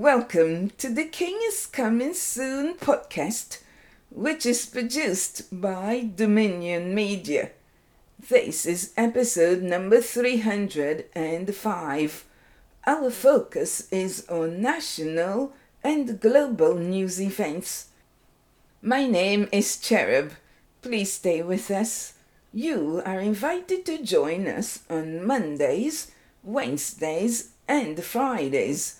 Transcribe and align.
Welcome 0.00 0.72
to 0.78 0.88
the 0.88 1.04
King 1.04 1.36
is 1.42 1.66
Coming 1.66 2.14
Soon 2.14 2.76
podcast, 2.76 3.58
which 4.08 4.46
is 4.46 4.64
produced 4.64 5.60
by 5.60 6.08
Dominion 6.14 6.94
Media. 6.94 7.50
This 8.18 8.64
is 8.64 8.94
episode 8.96 9.60
number 9.60 10.00
305. 10.00 12.24
Our 12.86 13.10
focus 13.10 13.92
is 13.92 14.26
on 14.30 14.62
national 14.62 15.52
and 15.84 16.18
global 16.18 16.76
news 16.76 17.20
events. 17.20 17.88
My 18.80 19.06
name 19.06 19.50
is 19.52 19.76
Cherub. 19.76 20.32
Please 20.80 21.12
stay 21.12 21.42
with 21.42 21.70
us. 21.70 22.14
You 22.54 23.02
are 23.04 23.20
invited 23.20 23.84
to 23.84 24.02
join 24.02 24.48
us 24.48 24.78
on 24.88 25.26
Mondays, 25.26 26.10
Wednesdays, 26.42 27.50
and 27.68 28.02
Fridays 28.02 28.99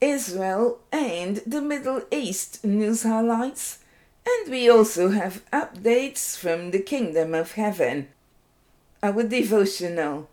Israel 0.00 0.78
and 0.90 1.42
the 1.46 1.60
Middle 1.60 2.00
East 2.10 2.64
news 2.64 3.02
highlights, 3.02 3.80
and 4.26 4.50
we 4.50 4.66
also 4.66 5.10
have 5.10 5.44
updates 5.50 6.38
from 6.38 6.70
the 6.70 6.78
Kingdom 6.80 7.34
of 7.34 7.52
Heaven. 7.52 8.08
Our 9.02 9.22
devotional. 9.24 10.30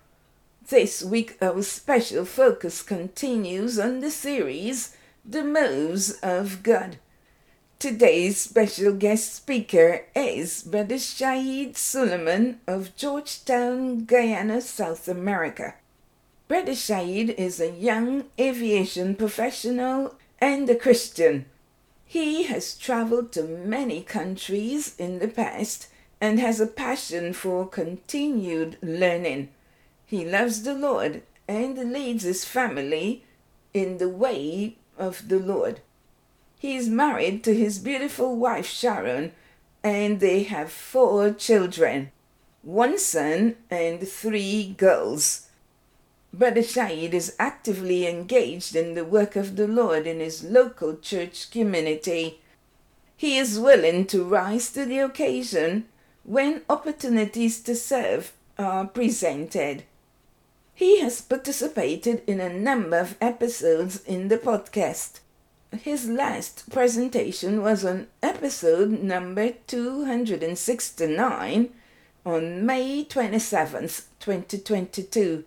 This 0.69 1.03
week, 1.03 1.37
our 1.41 1.61
special 1.63 2.23
focus 2.23 2.81
continues 2.81 3.77
on 3.77 3.99
the 3.99 4.09
series 4.09 4.95
The 5.25 5.43
Moves 5.43 6.11
of 6.23 6.63
God. 6.63 6.97
Today's 7.77 8.39
special 8.39 8.93
guest 8.93 9.35
speaker 9.35 10.05
is 10.15 10.63
Brother 10.63 10.95
Saheed 10.95 11.75
Sulaman 11.75 12.61
of 12.67 12.95
Georgetown, 12.95 14.05
Guyana, 14.05 14.61
South 14.61 15.09
America. 15.09 15.75
Brother 16.47 16.71
Saheed 16.71 17.35
is 17.37 17.59
a 17.59 17.71
young 17.71 18.25
aviation 18.39 19.15
professional 19.15 20.15
and 20.39 20.69
a 20.69 20.75
Christian. 20.75 21.45
He 22.05 22.43
has 22.43 22.77
traveled 22.77 23.33
to 23.33 23.43
many 23.43 24.01
countries 24.01 24.95
in 24.97 25.19
the 25.19 25.27
past 25.27 25.87
and 26.21 26.39
has 26.39 26.61
a 26.61 26.67
passion 26.67 27.33
for 27.33 27.67
continued 27.67 28.77
learning. 28.81 29.49
He 30.05 30.23
loves 30.23 30.63
the 30.63 30.73
Lord 30.73 31.23
and 31.49 31.91
leads 31.91 32.23
his 32.23 32.45
family 32.45 33.25
in 33.73 33.97
the 33.97 34.09
way 34.09 34.77
of 34.97 35.27
the 35.27 35.39
Lord. 35.39 35.81
He 36.57 36.77
is 36.77 36.87
married 36.87 37.43
to 37.43 37.53
his 37.53 37.77
beautiful 37.77 38.37
wife 38.37 38.67
Sharon, 38.67 39.33
and 39.83 40.21
they 40.21 40.43
have 40.43 40.71
four 40.71 41.33
children 41.33 42.11
one 42.63 42.97
son 42.97 43.55
and 43.69 44.05
three 44.05 44.75
girls. 44.77 45.46
Brother 46.33 46.61
Saheed 46.61 47.13
is 47.13 47.35
actively 47.39 48.05
engaged 48.05 48.75
in 48.75 48.93
the 48.93 49.05
work 49.05 49.35
of 49.35 49.55
the 49.55 49.67
Lord 49.67 50.05
in 50.05 50.19
his 50.19 50.43
local 50.43 50.97
church 50.97 51.49
community. 51.49 52.41
He 53.15 53.37
is 53.37 53.59
willing 53.59 54.05
to 54.07 54.23
rise 54.23 54.69
to 54.71 54.85
the 54.85 54.99
occasion 54.99 55.85
when 56.23 56.63
opportunities 56.69 57.61
to 57.61 57.75
serve 57.75 58.33
are 58.59 58.85
presented. 58.85 59.83
He 60.73 60.99
has 60.99 61.21
participated 61.21 62.21
in 62.27 62.39
a 62.39 62.53
number 62.53 62.99
of 62.99 63.17
episodes 63.19 64.03
in 64.03 64.27
the 64.27 64.37
podcast. 64.37 65.21
His 65.71 66.07
last 66.07 66.69
presentation 66.69 67.61
was 67.61 67.83
on 67.83 68.07
episode 68.21 69.01
number 69.01 69.53
269 69.67 71.69
on 72.25 72.65
May 72.65 73.05
27th, 73.05 74.03
2022. 74.19 75.45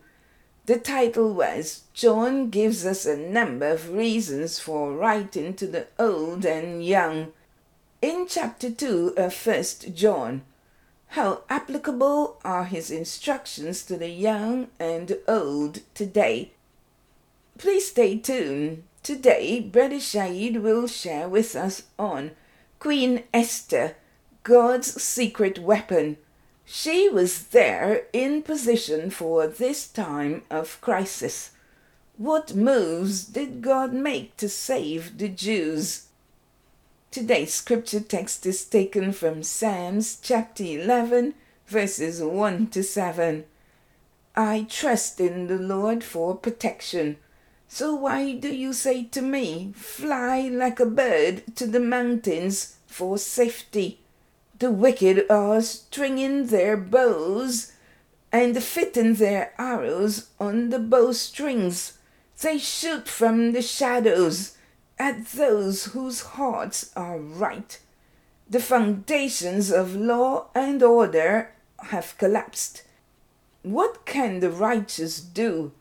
The 0.70 0.78
title 0.78 1.34
was 1.34 1.82
John 1.94 2.48
Gives 2.48 2.86
Us 2.86 3.04
a 3.04 3.16
Number 3.16 3.70
of 3.70 3.90
Reasons 3.90 4.60
for 4.60 4.92
Writing 4.92 5.52
to 5.54 5.66
the 5.66 5.88
Old 5.98 6.44
and 6.44 6.84
Young. 6.84 7.32
In 8.00 8.28
chapter 8.28 8.70
2 8.70 9.14
of 9.16 9.32
1st 9.32 9.92
John, 9.96 10.42
how 11.08 11.42
applicable 11.50 12.38
are 12.44 12.66
his 12.66 12.88
instructions 12.92 13.82
to 13.86 13.96
the 13.96 14.10
young 14.10 14.68
and 14.78 15.18
old 15.26 15.80
today? 15.92 16.52
Please 17.58 17.88
stay 17.88 18.16
tuned 18.16 18.84
Today, 19.02 19.58
Brother 19.58 19.96
Saheed 19.96 20.62
will 20.62 20.86
share 20.86 21.28
with 21.28 21.56
us 21.56 21.82
on 21.98 22.30
Queen 22.78 23.24
Esther, 23.34 23.96
God's 24.44 25.02
secret 25.02 25.58
weapon. 25.58 26.16
She 26.72 27.08
was 27.08 27.48
there 27.48 28.06
in 28.12 28.42
position 28.42 29.10
for 29.10 29.48
this 29.48 29.88
time 29.88 30.44
of 30.48 30.80
crisis. 30.80 31.50
What 32.16 32.54
moves 32.54 33.24
did 33.24 33.60
God 33.60 33.92
make 33.92 34.36
to 34.36 34.48
save 34.48 35.18
the 35.18 35.28
Jews? 35.28 36.06
Today's 37.10 37.52
scripture 37.52 37.98
text 37.98 38.46
is 38.46 38.64
taken 38.64 39.10
from 39.10 39.42
Psalms 39.42 40.20
chapter 40.22 40.62
11, 40.62 41.34
verses 41.66 42.22
1 42.22 42.68
to 42.68 42.84
7. 42.84 43.46
I 44.36 44.64
trust 44.70 45.18
in 45.18 45.48
the 45.48 45.58
Lord 45.58 46.04
for 46.04 46.36
protection. 46.36 47.16
So 47.66 47.96
why 47.96 48.36
do 48.36 48.54
you 48.54 48.72
say 48.74 49.02
to 49.06 49.22
me, 49.22 49.72
Fly 49.74 50.42
like 50.42 50.78
a 50.78 50.86
bird 50.86 51.56
to 51.56 51.66
the 51.66 51.80
mountains 51.80 52.76
for 52.86 53.18
safety? 53.18 53.99
The 54.60 54.70
wicked 54.70 55.24
are 55.30 55.62
stringing 55.62 56.48
their 56.48 56.76
bows 56.76 57.72
and 58.30 58.62
fitting 58.62 59.14
their 59.14 59.54
arrows 59.58 60.28
on 60.38 60.68
the 60.68 60.78
bowstrings. 60.78 61.94
They 62.42 62.58
shoot 62.58 63.08
from 63.08 63.52
the 63.52 63.62
shadows 63.62 64.58
at 64.98 65.28
those 65.28 65.86
whose 65.86 66.20
hearts 66.36 66.92
are 66.94 67.18
right. 67.18 67.80
The 68.50 68.60
foundations 68.60 69.72
of 69.72 69.96
law 69.96 70.48
and 70.54 70.82
order 70.82 71.52
have 71.84 72.18
collapsed. 72.18 72.82
What 73.62 74.04
can 74.04 74.40
the 74.40 74.50
righteous 74.50 75.22
do? 75.22 75.72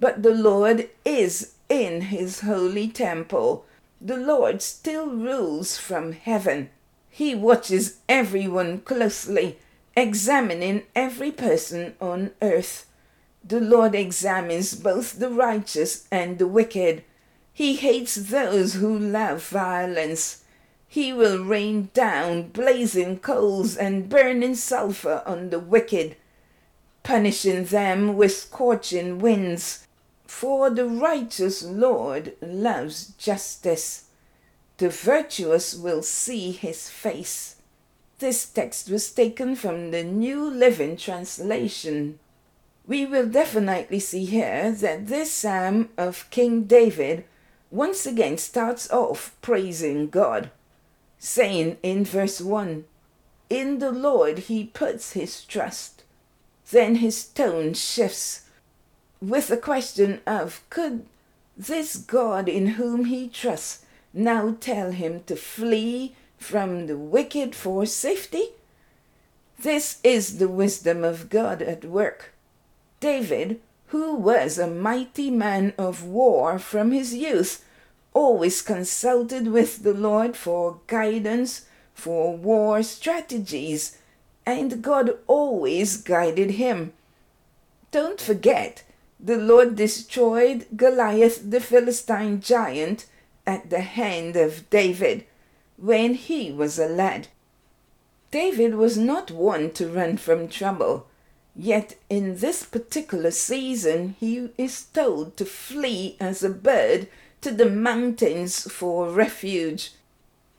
But 0.00 0.24
the 0.24 0.34
Lord 0.34 0.90
is 1.04 1.54
in 1.68 2.00
his 2.00 2.40
holy 2.40 2.88
temple. 2.88 3.66
The 4.00 4.16
Lord 4.16 4.62
still 4.62 5.06
rules 5.06 5.78
from 5.78 6.10
heaven. 6.10 6.70
He 7.20 7.34
watches 7.34 7.98
everyone 8.08 8.80
closely, 8.80 9.58
examining 9.94 10.84
every 10.96 11.30
person 11.30 11.94
on 12.00 12.30
earth. 12.40 12.86
The 13.44 13.60
Lord 13.60 13.94
examines 13.94 14.74
both 14.74 15.18
the 15.18 15.28
righteous 15.28 16.08
and 16.10 16.38
the 16.38 16.46
wicked. 16.46 17.04
He 17.52 17.76
hates 17.76 18.14
those 18.14 18.72
who 18.72 18.98
love 18.98 19.46
violence. 19.46 20.44
He 20.88 21.12
will 21.12 21.44
rain 21.44 21.90
down 21.92 22.48
blazing 22.48 23.18
coals 23.18 23.76
and 23.76 24.08
burning 24.08 24.54
sulphur 24.54 25.22
on 25.26 25.50
the 25.50 25.60
wicked, 25.60 26.16
punishing 27.02 27.66
them 27.66 28.16
with 28.16 28.34
scorching 28.34 29.18
winds. 29.18 29.86
For 30.26 30.70
the 30.70 30.86
righteous 30.86 31.62
Lord 31.62 32.32
loves 32.40 33.08
justice. 33.18 34.06
The 34.80 34.88
virtuous 34.88 35.74
will 35.74 36.00
see 36.02 36.52
his 36.52 36.88
face. 36.88 37.56
This 38.18 38.46
text 38.46 38.88
was 38.88 39.12
taken 39.12 39.54
from 39.54 39.90
the 39.90 40.02
New 40.02 40.48
Living 40.48 40.96
Translation. 40.96 42.18
We 42.86 43.04
will 43.04 43.26
definitely 43.26 43.98
see 44.00 44.24
here 44.24 44.72
that 44.72 45.08
this 45.08 45.30
psalm 45.30 45.90
of 45.98 46.24
King 46.30 46.62
David 46.62 47.24
once 47.70 48.06
again 48.06 48.38
starts 48.38 48.90
off 48.90 49.36
praising 49.42 50.08
God, 50.08 50.50
saying 51.18 51.76
in 51.82 52.06
verse 52.06 52.40
1 52.40 52.86
In 53.50 53.80
the 53.80 53.92
Lord 53.92 54.38
he 54.48 54.64
puts 54.64 55.12
his 55.12 55.44
trust. 55.44 56.04
Then 56.70 56.94
his 56.94 57.22
tone 57.22 57.74
shifts 57.74 58.46
with 59.20 59.48
the 59.48 59.58
question 59.58 60.22
of 60.26 60.62
could 60.70 61.04
this 61.54 61.96
God 61.96 62.48
in 62.48 62.80
whom 62.80 63.04
he 63.04 63.28
trusts 63.28 63.84
now 64.12 64.56
tell 64.60 64.90
him 64.90 65.22
to 65.24 65.36
flee 65.36 66.14
from 66.38 66.86
the 66.86 66.96
wicked 66.96 67.54
for 67.54 67.86
safety? 67.86 68.50
This 69.58 69.98
is 70.02 70.38
the 70.38 70.48
wisdom 70.48 71.04
of 71.04 71.28
God 71.28 71.60
at 71.60 71.84
work. 71.84 72.32
David, 73.00 73.60
who 73.88 74.14
was 74.14 74.58
a 74.58 74.66
mighty 74.66 75.30
man 75.30 75.74
of 75.76 76.04
war 76.04 76.58
from 76.58 76.92
his 76.92 77.14
youth, 77.14 77.64
always 78.14 78.62
consulted 78.62 79.48
with 79.48 79.82
the 79.82 79.94
Lord 79.94 80.36
for 80.36 80.80
guidance, 80.86 81.66
for 81.94 82.36
war 82.36 82.82
strategies, 82.82 83.98
and 84.46 84.82
God 84.82 85.18
always 85.26 85.96
guided 85.98 86.52
him. 86.52 86.92
Don't 87.90 88.20
forget, 88.20 88.82
the 89.18 89.36
Lord 89.36 89.76
destroyed 89.76 90.66
Goliath 90.74 91.50
the 91.50 91.60
Philistine 91.60 92.40
giant 92.40 93.06
at 93.46 93.70
the 93.70 93.80
hand 93.80 94.36
of 94.36 94.68
David 94.70 95.24
when 95.76 96.14
he 96.14 96.52
was 96.52 96.78
a 96.78 96.86
lad. 96.86 97.28
David 98.30 98.74
was 98.74 98.96
not 98.96 99.30
one 99.30 99.72
to 99.72 99.88
run 99.88 100.16
from 100.16 100.48
trouble, 100.48 101.06
yet 101.56 101.96
in 102.08 102.36
this 102.36 102.64
particular 102.64 103.30
season 103.30 104.14
he 104.20 104.50
is 104.56 104.84
told 104.84 105.36
to 105.36 105.44
flee 105.44 106.16
as 106.20 106.44
a 106.44 106.50
bird 106.50 107.08
to 107.40 107.50
the 107.50 107.68
mountains 107.68 108.70
for 108.70 109.10
refuge. 109.10 109.92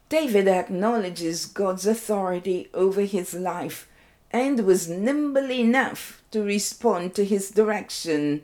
David 0.09 0.47
acknowledges 0.47 1.45
God's 1.45 1.85
authority 1.85 2.69
over 2.73 3.01
his 3.01 3.33
life 3.33 3.87
and 4.31 4.65
was 4.65 4.89
nimble 4.89 5.51
enough 5.51 6.21
to 6.31 6.43
respond 6.43 7.13
to 7.15 7.23
his 7.23 7.51
direction, 7.51 8.43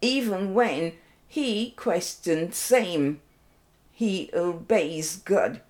even 0.00 0.54
when 0.54 0.92
he 1.28 1.70
questioned 1.72 2.54
same. 2.54 3.20
He 3.96 4.28
obeys 4.34 5.16
God. 5.16 5.60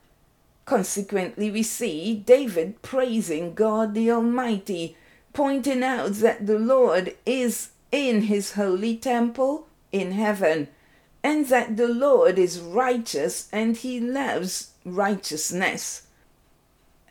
Consequently, 0.64 1.50
we 1.50 1.62
see 1.62 2.16
David 2.16 2.80
praising 2.80 3.52
God 3.52 3.92
the 3.92 4.10
Almighty, 4.10 4.96
pointing 5.34 5.82
out 5.82 6.14
that 6.14 6.46
the 6.46 6.58
Lord 6.58 7.14
is 7.26 7.70
in 7.92 8.22
his 8.22 8.52
holy 8.52 8.96
temple 8.96 9.68
in 9.92 10.12
heaven, 10.12 10.68
and 11.22 11.48
that 11.48 11.76
the 11.76 11.86
Lord 11.86 12.38
is 12.38 12.60
righteous 12.60 13.48
and 13.52 13.76
he 13.76 14.00
loves 14.00 14.70
righteousness. 14.86 16.06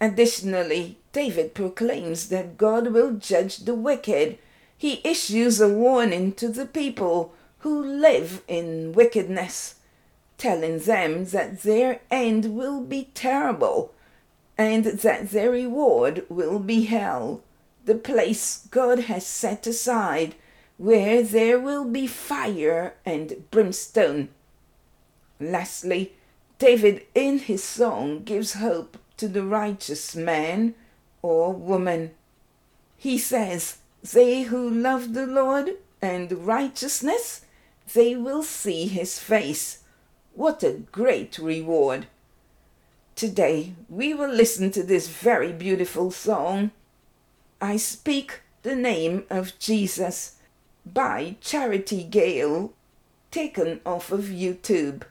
Additionally, 0.01 0.97
David 1.11 1.53
proclaims 1.53 2.29
that 2.29 2.57
God 2.57 2.87
will 2.87 3.13
judge 3.13 3.57
the 3.59 3.75
wicked. 3.75 4.39
He 4.75 4.99
issues 5.03 5.61
a 5.61 5.69
warning 5.69 6.33
to 6.33 6.49
the 6.49 6.65
people 6.65 7.35
who 7.59 7.83
live 7.83 8.41
in 8.47 8.93
wickedness 8.93 9.75
telling 10.43 10.77
them 10.79 11.23
that 11.23 11.61
their 11.61 12.01
end 12.11 12.53
will 12.53 12.81
be 12.81 13.09
terrible 13.13 13.93
and 14.57 14.83
that 14.83 15.29
their 15.29 15.49
reward 15.49 16.25
will 16.27 16.59
be 16.59 16.83
hell, 16.83 17.41
the 17.85 17.95
place 17.95 18.67
God 18.69 18.99
has 19.11 19.25
set 19.25 19.65
aside 19.65 20.35
where 20.75 21.23
there 21.23 21.57
will 21.57 21.85
be 21.85 22.05
fire 22.05 22.93
and 23.05 23.49
brimstone. 23.51 24.27
Lastly, 25.39 26.11
David 26.59 27.05
in 27.15 27.39
his 27.39 27.63
song 27.63 28.23
gives 28.25 28.55
hope 28.55 28.97
to 29.15 29.29
the 29.29 29.43
righteous 29.43 30.13
man 30.13 30.75
or 31.21 31.53
woman. 31.53 32.11
He 32.97 33.17
says, 33.17 33.77
They 34.01 34.41
who 34.41 34.69
love 34.69 35.13
the 35.13 35.25
Lord 35.25 35.77
and 36.01 36.45
righteousness, 36.45 37.45
they 37.93 38.17
will 38.17 38.43
see 38.43 38.87
his 38.87 39.19
face. 39.19 39.82
What 40.35 40.63
a 40.63 40.71
great 40.91 41.37
reward! 41.37 42.07
Today 43.15 43.75
we 43.87 44.15
will 44.15 44.33
listen 44.33 44.71
to 44.71 44.81
this 44.81 45.07
very 45.07 45.51
beautiful 45.51 46.09
song, 46.09 46.71
I 47.61 47.77
Speak 47.77 48.41
the 48.63 48.75
Name 48.75 49.25
of 49.29 49.59
Jesus 49.59 50.37
by 50.83 51.35
Charity 51.39 52.03
Gayle, 52.03 52.73
taken 53.29 53.79
off 53.85 54.11
of 54.11 54.21
YouTube. 54.21 55.03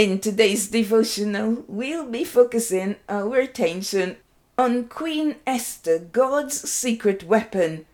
In 0.00 0.18
today's 0.18 0.68
devotional, 0.68 1.62
we'll 1.68 2.06
be 2.06 2.24
focusing 2.24 2.96
our 3.06 3.36
attention 3.36 4.16
on 4.56 4.88
Queen 4.88 5.36
Esther, 5.46 5.98
God's 5.98 6.70
secret 6.70 7.24
weapon. 7.24 7.84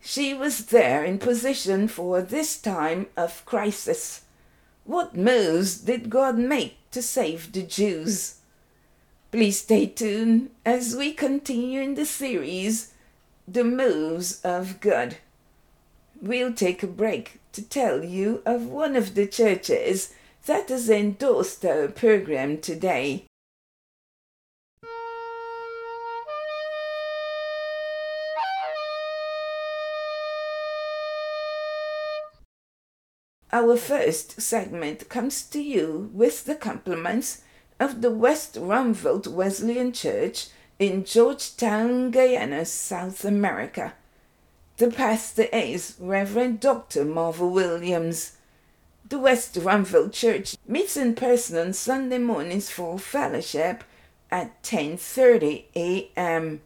She 0.00 0.32
was 0.32 0.66
there 0.66 1.02
in 1.02 1.18
position 1.18 1.88
for 1.88 2.22
this 2.22 2.56
time 2.56 3.08
of 3.16 3.44
crisis. 3.44 4.22
What 4.84 5.16
moves 5.16 5.78
did 5.78 6.08
God 6.08 6.38
make 6.38 6.76
to 6.92 7.02
save 7.02 7.50
the 7.50 7.64
Jews? 7.64 8.36
Please 9.32 9.58
stay 9.58 9.86
tuned 9.86 10.50
as 10.64 10.94
we 10.94 11.12
continue 11.12 11.80
in 11.80 11.96
the 11.96 12.06
series, 12.06 12.92
The 13.48 13.64
Moves 13.64 14.40
of 14.42 14.78
God. 14.78 15.16
We'll 16.22 16.52
take 16.52 16.84
a 16.84 16.86
break 16.86 17.40
to 17.54 17.60
tell 17.60 18.04
you 18.04 18.40
of 18.46 18.68
one 18.68 18.94
of 18.94 19.16
the 19.16 19.26
churches 19.26 20.12
that 20.46 20.68
has 20.68 20.88
endorsed 20.88 21.64
our 21.64 21.88
program 21.88 22.58
today. 22.58 23.26
Our 33.52 33.76
first 33.76 34.40
segment 34.40 35.08
comes 35.08 35.42
to 35.44 35.60
you 35.60 36.10
with 36.12 36.44
the 36.44 36.54
compliments 36.54 37.42
of 37.80 38.02
the 38.02 38.10
West 38.10 38.56
Ruimveldt 38.56 39.28
Wesleyan 39.28 39.92
Church 39.92 40.48
in 40.78 41.04
Georgetown, 41.04 42.10
Guyana, 42.10 42.64
South 42.66 43.24
America. 43.24 43.94
The 44.76 44.90
pastor 44.90 45.44
is 45.52 45.96
Reverend 45.98 46.60
Dr. 46.60 47.04
Marvel 47.04 47.50
Williams. 47.50 48.35
The 49.08 49.20
West 49.20 49.54
Ruimveldt 49.54 50.12
Church 50.12 50.56
meets 50.66 50.96
in 50.96 51.14
person 51.14 51.56
on 51.58 51.72
Sunday 51.74 52.18
mornings 52.18 52.70
for 52.70 52.98
fellowship 52.98 53.84
at 54.32 54.60
10:30 54.64 55.66
a.m. 55.76 56.60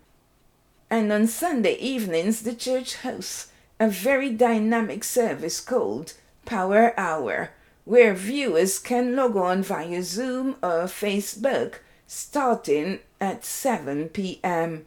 And 0.89 1.13
on 1.13 1.27
Sunday 1.27 1.75
evenings 1.75 2.41
the 2.41 2.55
church 2.55 2.97
hosts 2.97 3.49
a 3.79 3.91
very 3.91 4.31
dynamic 4.31 5.05
service 5.05 5.61
called 5.61 6.15
Power 6.47 6.99
Hour 6.99 7.51
where 7.85 8.15
viewers 8.15 8.79
can 8.79 9.15
log 9.15 9.37
on 9.37 9.63
via 9.63 10.03
Zoom 10.03 10.57
or 10.63 10.85
Facebook 10.85 11.81
starting 12.07 13.01
at 13.21 13.45
7 13.45 14.09
p.m. 14.09 14.87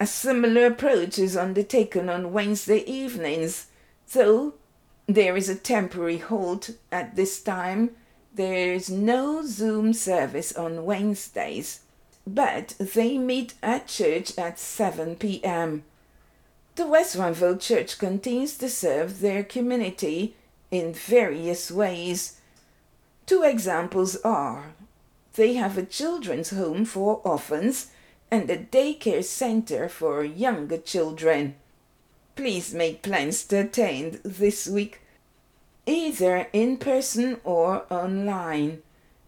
A 0.00 0.06
similar 0.06 0.64
approach 0.68 1.18
is 1.18 1.36
undertaken 1.36 2.08
on 2.08 2.32
Wednesday 2.32 2.82
evenings, 2.90 3.66
though 4.14 4.54
there 5.06 5.36
is 5.36 5.48
a 5.48 5.54
temporary 5.54 6.18
halt 6.18 6.70
at 6.90 7.16
this 7.16 7.40
time. 7.40 7.90
There 8.34 8.72
is 8.74 8.90
no 8.90 9.42
Zoom 9.44 9.92
service 9.92 10.52
on 10.52 10.84
Wednesdays, 10.84 11.80
but 12.26 12.74
they 12.78 13.16
meet 13.16 13.54
at 13.62 13.86
church 13.86 14.36
at 14.36 14.58
7 14.58 15.16
p.m. 15.16 15.84
The 16.74 16.86
West 16.86 17.16
Ruimveldt 17.16 17.60
Church 17.60 17.98
continues 17.98 18.58
to 18.58 18.68
serve 18.68 19.20
their 19.20 19.42
community 19.42 20.34
in 20.70 20.92
various 20.92 21.70
ways. 21.70 22.40
Two 23.24 23.42
examples 23.42 24.16
are 24.16 24.74
they 25.36 25.54
have 25.54 25.78
a 25.78 25.84
children's 25.84 26.50
home 26.50 26.84
for 26.84 27.20
orphans 27.22 27.88
and 28.30 28.50
a 28.50 28.56
daycare 28.56 29.22
center 29.24 29.88
for 29.88 30.24
younger 30.24 30.78
children. 30.78 31.54
Please 32.36 32.74
make 32.74 33.02
plans 33.02 33.44
to 33.44 33.60
attend 33.60 34.20
this 34.22 34.68
week, 34.68 35.00
either 35.86 36.48
in 36.52 36.76
person 36.76 37.40
or 37.44 37.86
online. 37.90 38.82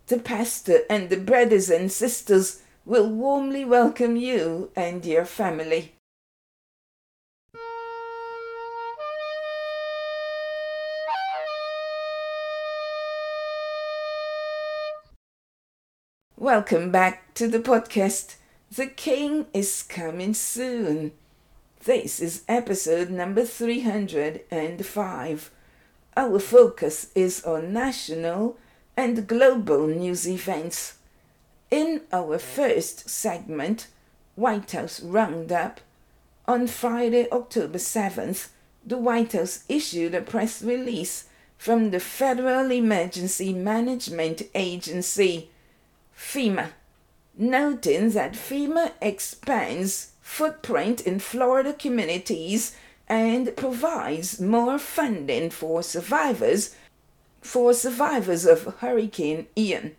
The 0.08 0.18
pastor 0.18 0.80
and 0.90 1.08
the 1.08 1.16
brothers 1.16 1.70
and 1.70 1.90
sisters 1.90 2.60
will 2.84 3.08
warmly 3.08 3.64
welcome 3.64 4.16
you 4.16 4.70
and 4.76 5.06
your 5.06 5.24
family. 5.24 5.94
Welcome 16.36 16.90
back 16.90 17.32
to 17.34 17.48
the 17.48 17.58
podcast. 17.58 18.36
The 18.70 18.86
King 18.86 19.46
is 19.54 19.82
coming 19.82 20.34
soon. 20.34 21.12
This 21.84 22.18
is 22.18 22.42
episode 22.48 23.08
number 23.08 23.44
305. 23.44 25.50
Our 26.16 26.40
focus 26.40 27.12
is 27.14 27.44
on 27.44 27.72
national 27.72 28.58
and 28.96 29.28
global 29.28 29.86
news 29.86 30.28
events. 30.28 30.94
In 31.70 32.00
our 32.12 32.40
first 32.40 33.08
segment, 33.08 33.86
White 34.34 34.72
House 34.72 35.00
Roundup, 35.00 35.78
on 36.48 36.66
Friday, 36.66 37.28
October 37.30 37.78
7th, 37.78 38.48
the 38.84 38.98
White 38.98 39.30
House 39.32 39.62
issued 39.68 40.16
a 40.16 40.20
press 40.20 40.60
release 40.62 41.26
from 41.56 41.92
the 41.92 42.00
Federal 42.00 42.72
Emergency 42.72 43.52
Management 43.52 44.42
Agency 44.52 45.48
FEMA, 46.16 46.70
noting 47.36 48.10
that 48.10 48.32
FEMA 48.32 48.90
expands 49.00 50.14
footprint 50.28 51.00
in 51.00 51.18
Florida 51.18 51.72
communities 51.72 52.76
and 53.08 53.56
provides 53.56 54.38
more 54.38 54.78
funding 54.78 55.48
for 55.48 55.82
survivors 55.82 56.76
for 57.40 57.72
survivors 57.72 58.44
of 58.44 58.76
Hurricane 58.80 59.46
Ian. 59.56 59.96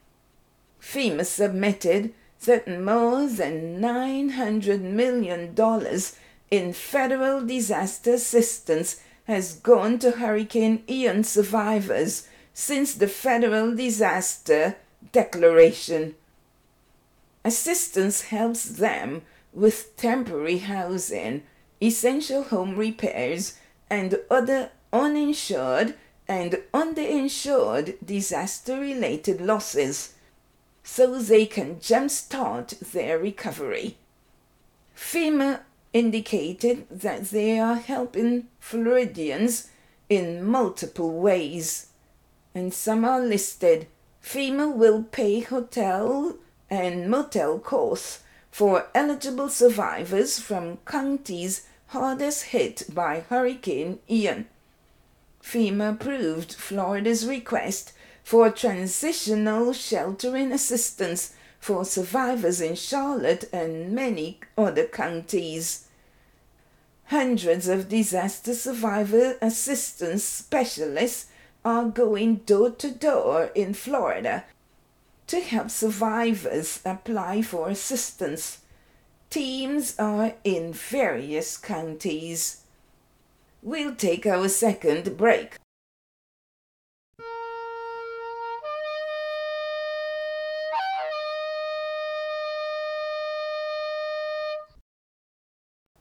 FEMA 0.80 1.26
submitted 1.26 2.14
that 2.46 2.68
more 2.68 3.28
than 3.28 3.82
$900 3.82 4.82
million 4.82 5.56
in 6.52 6.74
federal 6.74 7.46
disaster 7.46 8.14
assistance 8.14 9.02
has 9.26 9.56
gone 9.56 9.98
to 10.00 10.12
Hurricane 10.12 10.84
Ian 10.88 11.24
survivors 11.24 12.28
since 12.54 12.94
the 12.94 13.08
federal 13.08 13.76
disaster 13.76 14.78
declaration. 15.12 16.16
Assistance 17.44 18.22
helps 18.22 18.64
them 18.64 19.24
with 19.54 19.96
temporary 19.98 20.60
housing, 20.60 21.44
essential 21.82 22.44
home 22.44 22.76
repairs, 22.76 23.58
and 23.90 24.20
other 24.30 24.72
uninsured 24.94 25.96
and 26.28 26.60
underinsured 26.74 27.96
disaster 28.06 28.80
related 28.80 29.42
losses 29.42 30.14
so 30.84 31.20
they 31.20 31.46
can 31.46 31.76
jumpstart 31.78 32.78
their 32.92 33.18
recovery. 33.18 33.98
FEMA 34.96 35.62
indicated 35.94 36.86
that 36.90 37.26
they 37.32 37.60
are 37.60 37.76
helping 37.76 38.48
Floridians 38.60 39.70
in 40.08 40.44
multiple 40.44 41.20
ways, 41.20 41.88
and 42.54 42.74
some 42.74 43.04
are 43.06 43.22
listed 43.22 43.88
FEMA 44.24 44.76
will 44.76 45.04
pay 45.04 45.40
hotel 45.40 46.36
and 46.70 47.10
motel 47.10 47.58
costs 47.58 48.20
for 48.52 48.88
eligible 48.94 49.50
survivors 49.50 50.40
from 50.40 50.78
counties 50.86 51.68
hardest 51.88 52.46
hit 52.46 52.84
by 52.94 53.22
Hurricane 53.30 54.00
Ian. 54.10 54.48
FEMA 55.42 55.94
approved 55.94 56.54
Florida's 56.54 57.26
request 57.26 57.94
for 58.24 58.50
transitional 58.52 59.74
sheltering 59.74 60.52
assistance 60.52 61.34
for 61.60 61.84
survivors 61.84 62.62
in 62.62 62.76
Charlotte 62.76 63.50
and 63.52 63.92
many 63.92 64.40
other 64.58 64.86
counties. 64.86 65.88
Hundreds 67.06 67.68
of 67.68 67.90
disaster 67.90 68.54
survivor 68.54 69.36
assistance 69.42 70.24
specialists 70.24 71.26
are 71.66 71.86
going 71.86 72.36
door 72.36 72.70
to 72.70 72.92
door 72.92 73.52
in 73.56 73.74
Florida 73.74 74.46
to 75.30 75.40
help 75.40 75.70
survivors 75.70 76.82
apply 76.84 77.44
for 77.44 77.70
assistance. 77.70 78.62
Teams 79.30 79.96
are 80.00 80.34
in 80.44 80.74
various 80.74 81.56
counties. 81.56 82.64
We'll 83.62 83.94
take 83.94 84.26
our 84.26 84.50
second 84.50 85.18
break. 85.18 85.58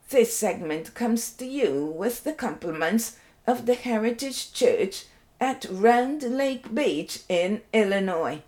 This 0.09 0.35
segment 0.35 0.95
comes 0.95 1.29
to 1.33 1.45
you 1.45 1.85
with 1.85 2.23
the 2.23 2.33
compliments 2.33 3.17
of 3.45 3.67
the 3.67 3.75
Heritage 3.75 4.53
Church 4.53 5.05
at 5.39 5.67
Round 5.69 6.23
Lake 6.23 6.73
Beach 6.73 7.19
in 7.29 7.61
Illinois. 7.71 8.41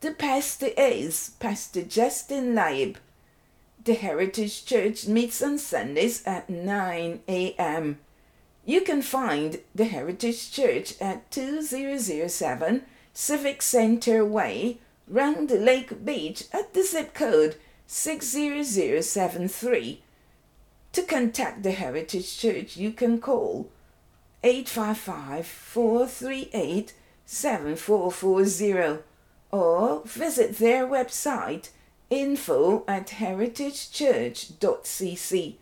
The 0.00 0.10
pastor 0.10 0.68
is 0.76 1.30
Pastor 1.40 1.80
Justin 1.80 2.54
Leib. 2.54 2.98
The 3.82 3.94
Heritage 3.94 4.66
Church 4.66 5.06
meets 5.06 5.42
on 5.42 5.56
Sundays 5.56 6.22
at 6.26 6.50
9 6.50 7.20
a.m. 7.26 7.98
You 8.66 8.82
can 8.82 9.00
find 9.00 9.60
the 9.74 9.86
Heritage 9.86 10.52
Church 10.52 11.00
at 11.00 11.30
2007 11.30 12.82
Civic 13.14 13.62
Center 13.62 14.22
Way, 14.22 14.80
Round 15.08 15.50
Lake 15.50 16.04
Beach 16.04 16.44
at 16.52 16.74
the 16.74 16.82
zip 16.82 17.14
code 17.14 17.56
60073. 17.86 20.02
To 20.92 21.02
contact 21.04 21.62
the 21.62 21.72
Heritage 21.72 22.38
Church, 22.38 22.76
you 22.76 22.92
can 22.92 23.18
call 23.18 23.70
855 24.44 25.46
438 25.46 26.92
7440 27.24 29.02
or 29.56 30.02
visit 30.04 30.58
their 30.58 30.86
website 30.86 31.70
info 32.10 32.84
at 32.86 33.08
heritagechurch.cc. 33.08 35.54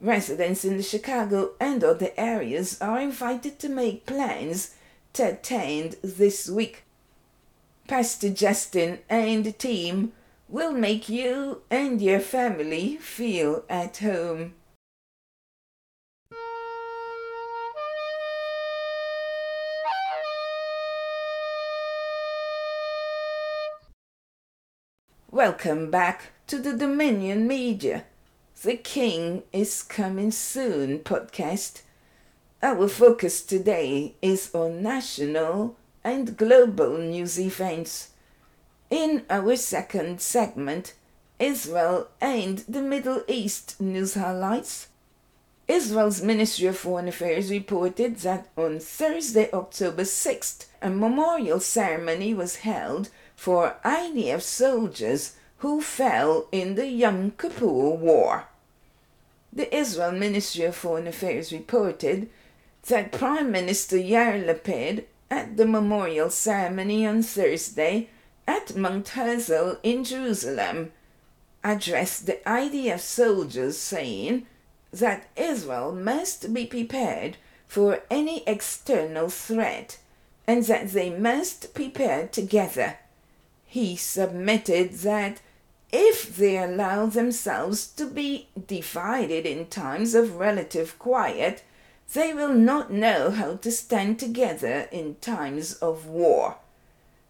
Residents 0.00 0.64
in 0.64 0.78
the 0.78 0.82
Chicago 0.82 1.50
and 1.60 1.84
other 1.84 2.08
areas 2.16 2.80
are 2.80 2.98
invited 2.98 3.58
to 3.58 3.68
make 3.68 4.06
plans 4.06 4.74
to 5.12 5.32
attend 5.32 5.96
this 6.02 6.48
week. 6.48 6.84
Pastor 7.86 8.30
Justin 8.30 9.00
and 9.10 9.44
the 9.44 9.52
team 9.52 10.12
will 10.48 10.72
make 10.72 11.10
you 11.10 11.60
and 11.70 12.00
your 12.00 12.20
family 12.20 12.96
feel 12.96 13.64
at 13.68 13.98
home. 13.98 14.54
Welcome 25.32 25.92
back 25.92 26.32
to 26.48 26.58
the 26.58 26.76
Dominion 26.76 27.46
Media. 27.46 28.02
The 28.64 28.76
King 28.76 29.44
is 29.52 29.84
Coming 29.84 30.32
Soon 30.32 30.98
podcast. 30.98 31.82
Our 32.60 32.88
focus 32.88 33.40
today 33.40 34.16
is 34.20 34.52
on 34.52 34.82
national 34.82 35.76
and 36.02 36.36
global 36.36 36.98
news 36.98 37.38
events. 37.38 38.10
In 38.90 39.22
our 39.30 39.54
second 39.54 40.20
segment, 40.20 40.94
Israel 41.38 42.08
and 42.20 42.64
the 42.68 42.82
Middle 42.82 43.22
East 43.28 43.80
news 43.80 44.14
highlights. 44.14 44.88
Israel's 45.68 46.20
Ministry 46.20 46.66
of 46.66 46.76
Foreign 46.76 47.06
Affairs 47.06 47.52
reported 47.52 48.16
that 48.16 48.48
on 48.56 48.80
Thursday, 48.80 49.48
October 49.52 50.02
6th, 50.02 50.66
a 50.82 50.90
memorial 50.90 51.60
ceremony 51.60 52.34
was 52.34 52.56
held 52.56 53.10
for 53.40 53.76
IDF 53.86 54.42
soldiers 54.42 55.34
who 55.60 55.80
fell 55.80 56.46
in 56.52 56.74
the 56.74 56.86
Yom 56.86 57.30
Kippur 57.38 57.96
War. 57.96 58.44
The 59.50 59.74
Israel 59.74 60.12
Ministry 60.12 60.64
of 60.64 60.76
Foreign 60.76 61.06
Affairs 61.06 61.50
reported 61.50 62.28
that 62.88 63.12
Prime 63.12 63.50
Minister 63.50 63.96
Yair 63.96 64.44
Lapid 64.44 65.04
at 65.30 65.56
the 65.56 65.64
memorial 65.64 66.28
ceremony 66.28 67.06
on 67.06 67.22
Thursday 67.22 68.10
at 68.46 68.76
Mount 68.76 69.08
Herzl 69.08 69.76
in 69.82 70.04
Jerusalem 70.04 70.92
addressed 71.64 72.26
the 72.26 72.40
IDF 72.44 73.00
soldiers 73.00 73.78
saying 73.78 74.46
that 74.92 75.30
Israel 75.34 75.92
must 75.92 76.52
be 76.52 76.66
prepared 76.66 77.38
for 77.66 78.02
any 78.10 78.42
external 78.46 79.30
threat 79.30 79.96
and 80.46 80.64
that 80.64 80.90
they 80.90 81.08
must 81.08 81.72
prepare 81.72 82.28
together 82.28 82.98
he 83.70 83.94
submitted 83.94 84.92
that 84.94 85.40
if 85.92 86.36
they 86.36 86.58
allow 86.58 87.06
themselves 87.06 87.86
to 87.86 88.04
be 88.04 88.48
divided 88.66 89.46
in 89.46 89.64
times 89.66 90.12
of 90.12 90.34
relative 90.34 90.98
quiet, 90.98 91.62
they 92.12 92.34
will 92.34 92.52
not 92.52 92.92
know 92.92 93.30
how 93.30 93.54
to 93.54 93.70
stand 93.70 94.18
together 94.18 94.88
in 94.90 95.14
times 95.20 95.74
of 95.74 96.06
war. 96.06 96.56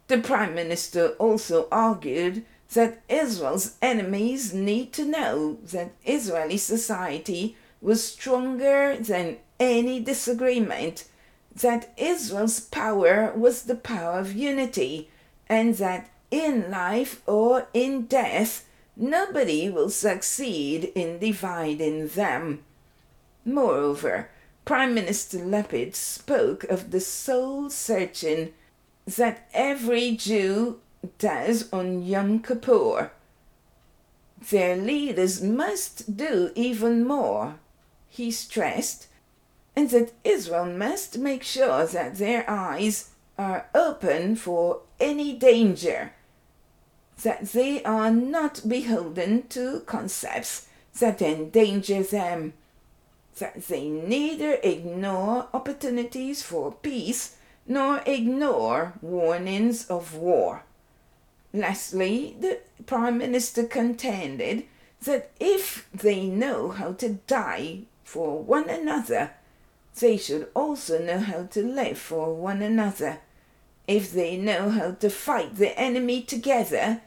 The 0.08 0.16
Prime 0.16 0.54
Minister 0.54 1.08
also 1.18 1.68
argued 1.70 2.46
that 2.72 3.02
Israel's 3.06 3.76
enemies 3.82 4.54
need 4.54 4.94
to 4.94 5.04
know 5.04 5.58
that 5.72 5.92
Israeli 6.06 6.56
society 6.56 7.54
was 7.82 8.02
stronger 8.02 8.96
than 8.96 9.36
any 9.58 10.00
disagreement, 10.00 11.04
that 11.54 11.92
Israel's 11.98 12.60
power 12.60 13.30
was 13.36 13.64
the 13.64 13.74
power 13.74 14.18
of 14.18 14.32
unity, 14.32 15.10
and 15.46 15.74
that 15.74 16.08
in 16.30 16.70
life 16.70 17.22
or 17.26 17.68
in 17.74 18.06
death, 18.06 18.66
nobody 18.96 19.68
will 19.68 19.90
succeed 19.90 20.92
in 20.94 21.18
dividing 21.18 22.08
them. 22.08 22.64
Moreover, 23.44 24.30
Prime 24.64 24.94
Minister 24.94 25.38
Lapid 25.38 25.94
spoke 25.96 26.64
of 26.64 26.90
the 26.90 27.00
soul 27.00 27.70
searching 27.70 28.52
that 29.06 29.48
every 29.52 30.12
Jew 30.12 30.80
does 31.18 31.72
on 31.72 32.02
Yom 32.02 32.40
Kippur. 32.40 33.10
Their 34.50 34.76
leaders 34.76 35.42
must 35.42 36.16
do 36.16 36.50
even 36.54 37.06
more, 37.06 37.56
he 38.08 38.30
stressed, 38.30 39.08
and 39.74 39.90
that 39.90 40.12
Israel 40.24 40.66
must 40.66 41.18
make 41.18 41.42
sure 41.42 41.86
that 41.86 42.16
their 42.16 42.48
eyes 42.48 43.10
are 43.38 43.66
open 43.74 44.36
for 44.36 44.82
any 45.00 45.34
danger 45.36 46.12
that 47.22 47.52
they 47.52 47.82
are 47.84 48.10
not 48.10 48.68
beholden 48.68 49.46
to 49.48 49.80
concepts 49.80 50.66
that 50.98 51.22
endanger 51.22 52.02
them, 52.02 52.52
that 53.38 53.66
they 53.68 53.88
neither 53.88 54.58
ignore 54.62 55.48
opportunities 55.52 56.42
for 56.42 56.72
peace 56.72 57.36
nor 57.66 58.02
ignore 58.06 58.94
warnings 59.00 59.86
of 59.86 60.14
war. 60.14 60.64
Lastly, 61.52 62.36
the 62.40 62.60
Prime 62.86 63.18
Minister 63.18 63.64
contended 63.64 64.64
that 65.02 65.30
if 65.40 65.88
they 65.92 66.26
know 66.26 66.70
how 66.70 66.92
to 66.92 67.18
die 67.26 67.80
for 68.04 68.42
one 68.42 68.68
another, 68.68 69.32
they 69.98 70.16
should 70.16 70.48
also 70.54 70.98
know 71.02 71.18
how 71.18 71.44
to 71.44 71.62
live 71.62 71.98
for 71.98 72.34
one 72.34 72.62
another. 72.62 73.18
If 73.86 74.12
they 74.12 74.36
know 74.36 74.70
how 74.70 74.92
to 74.92 75.10
fight 75.10 75.56
the 75.56 75.78
enemy 75.78 76.22
together, 76.22 77.02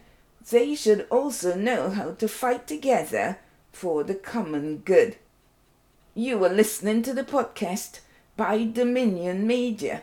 they 0.50 0.74
should 0.74 1.06
also 1.10 1.54
know 1.54 1.90
how 1.90 2.12
to 2.12 2.28
fight 2.28 2.66
together 2.66 3.38
for 3.72 4.04
the 4.04 4.14
common 4.14 4.78
good. 4.78 5.16
You 6.14 6.44
are 6.44 6.50
listening 6.50 7.02
to 7.02 7.14
the 7.14 7.24
podcast 7.24 8.00
by 8.36 8.64
Dominion 8.64 9.46
Media. 9.46 10.02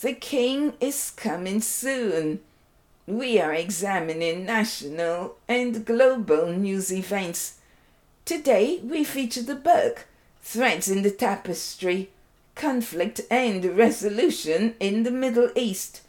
The 0.00 0.12
King 0.12 0.74
is 0.80 1.10
coming 1.10 1.60
soon. 1.60 2.40
We 3.06 3.40
are 3.40 3.52
examining 3.52 4.44
national 4.44 5.36
and 5.48 5.84
global 5.84 6.46
news 6.52 6.92
events. 6.92 7.58
Today 8.24 8.80
we 8.84 9.02
feature 9.02 9.42
the 9.42 9.56
book 9.56 10.06
Threads 10.42 10.88
in 10.88 11.02
the 11.02 11.10
Tapestry 11.10 12.10
Conflict 12.54 13.22
and 13.30 13.64
Resolution 13.76 14.74
in 14.78 15.02
the 15.02 15.10
Middle 15.10 15.50
East 15.56 16.02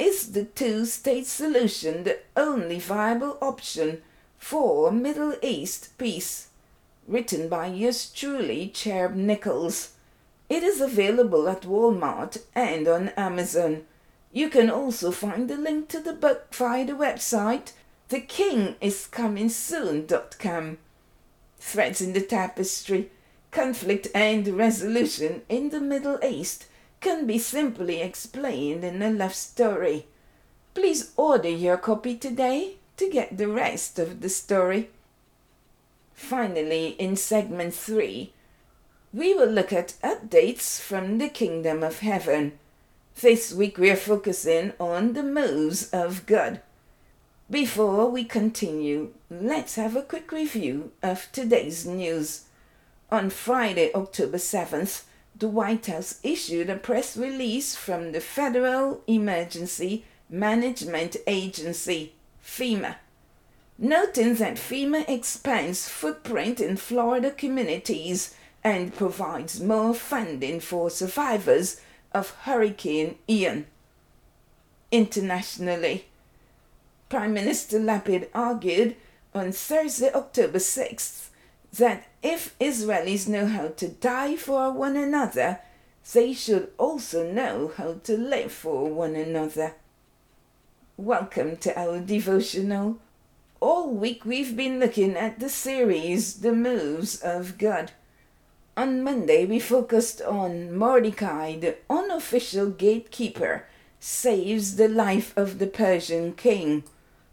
is 0.00 0.32
the 0.32 0.44
two 0.44 0.86
state 0.86 1.26
solution 1.26 2.04
the 2.04 2.18
only 2.36 2.78
viable 2.78 3.36
option 3.42 4.00
for 4.38 4.90
Middle 4.90 5.34
East 5.42 5.98
peace? 5.98 6.48
Written 7.06 7.48
by 7.48 7.66
yours 7.66 8.10
truly, 8.10 8.68
Cherub 8.68 9.14
Nichols. 9.14 9.92
It 10.48 10.62
is 10.62 10.80
available 10.80 11.46
at 11.48 11.62
Walmart 11.62 12.38
and 12.54 12.88
on 12.88 13.10
Amazon. 13.10 13.84
You 14.32 14.48
can 14.48 14.70
also 14.70 15.10
find 15.10 15.50
the 15.50 15.56
link 15.56 15.88
to 15.90 16.00
the 16.00 16.14
book 16.14 16.54
via 16.54 16.86
the 16.86 16.94
website 16.94 17.72
thekingiscomingsoon.com. 18.08 20.78
Threads 21.58 22.00
in 22.00 22.12
the 22.12 22.20
Tapestry 22.20 23.10
Conflict 23.50 24.06
and 24.14 24.46
Resolution 24.48 25.42
in 25.48 25.70
the 25.70 25.80
Middle 25.80 26.20
East 26.24 26.66
can 27.00 27.26
be 27.26 27.38
simply 27.38 28.00
explained 28.00 28.84
in 28.84 29.02
a 29.02 29.10
love 29.10 29.34
story. 29.34 30.06
Please 30.74 31.12
order 31.16 31.48
your 31.48 31.76
copy 31.76 32.16
today 32.16 32.76
to 32.96 33.10
get 33.10 33.36
the 33.36 33.48
rest 33.48 33.98
of 33.98 34.20
the 34.20 34.28
story. 34.28 34.90
Finally, 36.14 36.88
in 36.98 37.16
segment 37.16 37.74
3, 37.74 38.32
we 39.12 39.34
will 39.34 39.48
look 39.48 39.72
at 39.72 39.94
updates 40.04 40.78
from 40.80 41.18
the 41.18 41.28
Kingdom 41.28 41.82
of 41.82 42.00
Heaven. 42.00 42.52
This 43.20 43.52
week 43.52 43.78
we 43.78 43.90
are 43.90 43.96
focusing 43.96 44.72
on 44.78 45.14
the 45.14 45.22
moves 45.22 45.90
of 45.90 46.26
God. 46.26 46.60
Before 47.50 48.08
we 48.08 48.22
continue, 48.22 49.12
let's 49.28 49.74
have 49.74 49.96
a 49.96 50.02
quick 50.02 50.30
review 50.30 50.92
of 51.02 51.28
today's 51.32 51.84
news. 51.84 52.44
On 53.10 53.28
Friday, 53.28 53.90
October 53.92 54.36
7th, 54.38 55.02
the 55.40 55.48
White 55.48 55.86
House 55.86 56.20
issued 56.22 56.68
a 56.68 56.76
press 56.76 57.16
release 57.16 57.74
from 57.74 58.12
the 58.12 58.20
Federal 58.20 59.02
Emergency 59.06 60.04
Management 60.28 61.16
Agency, 61.26 62.12
FEMA, 62.44 62.96
noting 63.78 64.34
that 64.34 64.56
FEMA 64.56 65.08
expands 65.08 65.88
footprint 65.88 66.60
in 66.60 66.76
Florida 66.76 67.30
communities 67.30 68.34
and 68.62 68.94
provides 68.94 69.60
more 69.60 69.94
funding 69.94 70.60
for 70.60 70.90
survivors 70.90 71.80
of 72.12 72.30
Hurricane 72.42 73.16
Ian. 73.26 73.64
Internationally, 74.92 76.04
Prime 77.08 77.32
Minister 77.32 77.80
Lapid 77.80 78.28
argued 78.34 78.94
on 79.34 79.52
Thursday, 79.52 80.12
October 80.12 80.58
6th, 80.58 81.29
that 81.72 82.06
if 82.22 82.58
Israelis 82.58 83.28
know 83.28 83.46
how 83.46 83.68
to 83.68 83.88
die 83.88 84.36
for 84.36 84.72
one 84.72 84.96
another, 84.96 85.60
they 86.12 86.32
should 86.32 86.70
also 86.78 87.30
know 87.30 87.72
how 87.76 87.94
to 88.04 88.16
live 88.16 88.52
for 88.52 88.88
one 88.88 89.14
another. 89.14 89.74
Welcome 90.96 91.56
to 91.58 91.78
our 91.78 92.00
devotional 92.00 92.98
all 93.60 93.90
week 93.90 94.24
we've 94.24 94.56
been 94.56 94.80
looking 94.80 95.16
at 95.16 95.38
the 95.38 95.50
series 95.50 96.40
The 96.40 96.52
Moves 96.52 97.20
of 97.20 97.58
God. 97.58 97.92
On 98.74 99.02
Monday, 99.02 99.44
we 99.44 99.60
focused 99.60 100.22
on 100.22 100.74
Mordecai, 100.74 101.58
the 101.58 101.76
unofficial 101.90 102.70
gatekeeper, 102.70 103.66
saves 103.98 104.76
the 104.76 104.88
life 104.88 105.36
of 105.36 105.58
the 105.58 105.66
Persian 105.66 106.32
king. 106.32 106.84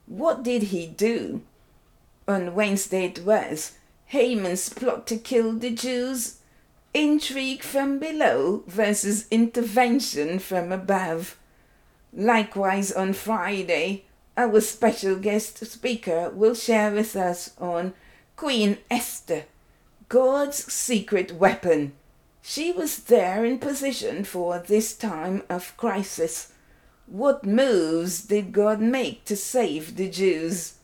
What 0.05 0.43
did 0.43 0.63
he 0.63 0.85
do? 0.85 1.43
On 2.27 2.53
Wednesday, 2.53 3.05
it 3.05 3.23
was 3.23 3.76
Haman's 4.07 4.69
plot 4.69 5.05
to 5.07 5.17
kill 5.17 5.53
the 5.53 5.69
Jews, 5.69 6.37
intrigue 6.93 7.61
from 7.61 7.99
below 7.99 8.63
versus 8.65 9.27
intervention 9.29 10.39
from 10.39 10.71
above. 10.71 11.37
Likewise, 12.13 12.91
on 12.91 13.11
Friday, 13.11 14.05
our 14.37 14.61
special 14.61 15.17
guest 15.17 15.65
speaker 15.65 16.29
will 16.29 16.55
share 16.55 16.91
with 16.91 17.17
us 17.17 17.51
on 17.57 17.93
Queen 18.37 18.77
Esther, 18.89 19.43
God's 20.07 20.71
secret 20.71 21.33
weapon. 21.33 21.91
She 22.41 22.71
was 22.71 22.99
there 22.99 23.43
in 23.43 23.59
position 23.59 24.23
for 24.23 24.57
this 24.57 24.95
time 24.95 25.43
of 25.49 25.75
crisis. 25.75 26.53
What 27.07 27.45
moves 27.45 28.21
did 28.21 28.53
God 28.53 28.79
make 28.79 29.25
to 29.25 29.35
save 29.35 29.97
the 29.97 30.09
Jews? 30.09 30.76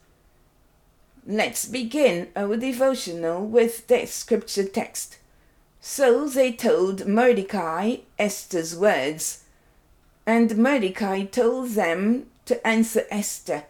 Let's 1.25 1.65
begin 1.65 2.27
our 2.36 2.57
devotional 2.57 3.45
with 3.45 3.88
this 3.88 4.13
scripture 4.13 4.67
text. 4.67 5.19
So 5.79 6.27
they 6.27 6.51
told 6.51 7.07
Mordecai 7.07 7.97
Esther's 8.19 8.75
words, 8.75 9.45
and 10.25 10.57
Mordecai 10.57 11.23
told 11.23 11.71
them 11.71 12.25
to 12.45 12.67
answer 12.67 13.05
Esther, 13.09 13.63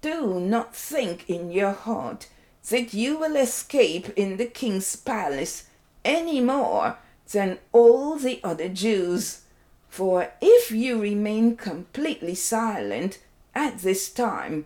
Do 0.00 0.40
not 0.40 0.74
think 0.74 1.28
in 1.28 1.50
your 1.50 1.72
heart 1.72 2.28
that 2.70 2.94
you 2.94 3.18
will 3.18 3.36
escape 3.36 4.08
in 4.16 4.38
the 4.38 4.46
king's 4.46 4.96
palace 4.96 5.64
any 6.06 6.40
more 6.40 6.96
than 7.32 7.58
all 7.72 8.16
the 8.16 8.40
other 8.42 8.70
Jews. 8.70 9.42
For 9.90 10.30
if 10.40 10.70
you 10.70 10.98
remain 11.02 11.54
completely 11.54 12.34
silent 12.34 13.18
at 13.54 13.80
this 13.80 14.08
time, 14.08 14.64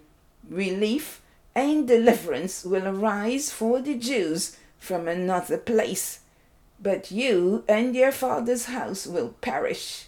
relief 0.48 1.21
and 1.54 1.86
deliverance 1.86 2.64
will 2.64 2.86
arise 2.86 3.50
for 3.50 3.80
the 3.80 3.94
Jews 3.94 4.56
from 4.78 5.06
another 5.06 5.58
place, 5.58 6.20
but 6.80 7.10
you 7.10 7.64
and 7.68 7.94
your 7.94 8.12
father's 8.12 8.66
house 8.66 9.06
will 9.06 9.34
perish. 9.40 10.06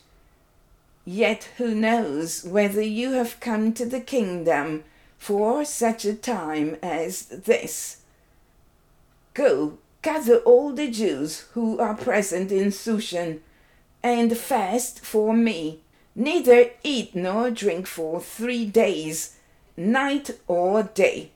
Yet 1.05 1.51
who 1.59 1.75
knows 1.75 2.45
whether 2.45 2.83
you 2.83 3.13
have 3.13 3.41
come 3.41 3.73
to 3.75 3.85
the 3.85 4.01
kingdom 4.01 4.85
for 5.19 5.65
such 5.65 6.05
a 6.05 6.15
time 6.15 6.77
as 6.83 7.27
this? 7.27 7.99
Go, 9.33 9.79
gather 10.03 10.37
all 10.39 10.73
the 10.73 10.91
Jews 10.91 11.47
who 11.53 11.79
are 11.79 11.95
present 11.95 12.53
in 12.53 12.69
Sushan, 12.69 13.41
and 14.03 14.37
fast 14.37 15.01
for 15.01 15.35
me. 15.35 15.81
Neither 16.15 16.71
eat 16.83 17.15
nor 17.15 17.51
drink 17.51 17.87
for 17.87 18.21
three 18.21 18.67
days, 18.67 19.37
night 19.77 20.31
or 20.47 20.83
day. 20.83 21.31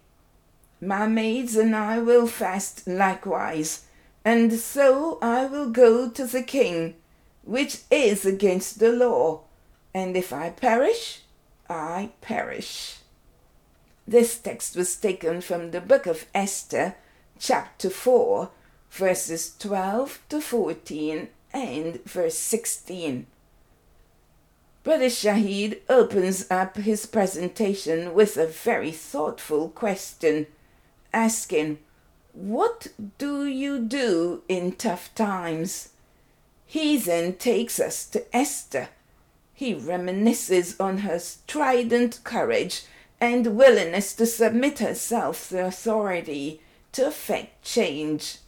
My 0.81 1.07
maids 1.07 1.57
and 1.57 1.74
I 1.74 1.98
will 1.98 2.27
fast 2.27 2.87
likewise, 2.87 3.85
and 4.24 4.53
so 4.53 5.18
I 5.20 5.46
will 5.46 5.70
go 5.70 6.09
to 6.11 6.24
the 6.27 6.42
king, 6.42 6.94
which 7.42 7.79
is 7.90 8.24
against 8.24 8.79
the 8.79 8.92
law 8.92 9.42
and 9.94 10.16
if 10.16 10.33
I 10.33 10.51
perish, 10.51 11.22
I 11.68 12.11
perish. 12.20 12.98
This 14.07 14.38
text 14.38 14.77
was 14.77 14.96
taken 14.96 15.40
from 15.40 15.70
the 15.70 15.81
book 15.81 16.07
of 16.07 16.27
Esther, 16.35 16.94
chapter 17.38 17.90
4, 17.90 18.51
verses 18.90 19.55
12 19.59 20.20
to 20.29 20.40
14 20.40 21.29
and 21.53 22.05
verse 22.05 22.38
16. 22.38 23.27
Brother 24.88 25.11
Saheed 25.11 25.81
opens 25.90 26.51
up 26.51 26.79
his 26.79 27.05
presentation 27.05 28.14
with 28.14 28.38
a 28.38 28.46
very 28.46 28.90
thoughtful 28.90 29.68
question, 29.68 30.46
asking, 31.12 31.81
What 32.33 32.87
do 33.18 33.44
you 33.44 33.81
do 33.81 34.44
in 34.48 34.72
tough 34.72 35.14
times? 35.14 35.90
He 36.64 36.96
then 36.96 37.35
takes 37.35 37.79
us 37.79 38.07
to 38.07 38.35
Esther 38.35 38.88
he 39.53 39.74
reminisces 39.74 40.81
on 40.81 40.98
her 40.98 41.18
strident 41.18 42.24
courage 42.24 42.85
and 43.20 43.59
willingness 43.59 44.14
to 44.14 44.24
submit 44.24 44.79
herself 44.79 45.51
to 45.51 45.66
authority 45.66 46.62
to 46.92 47.09
effect 47.09 47.62
change. 47.62 48.38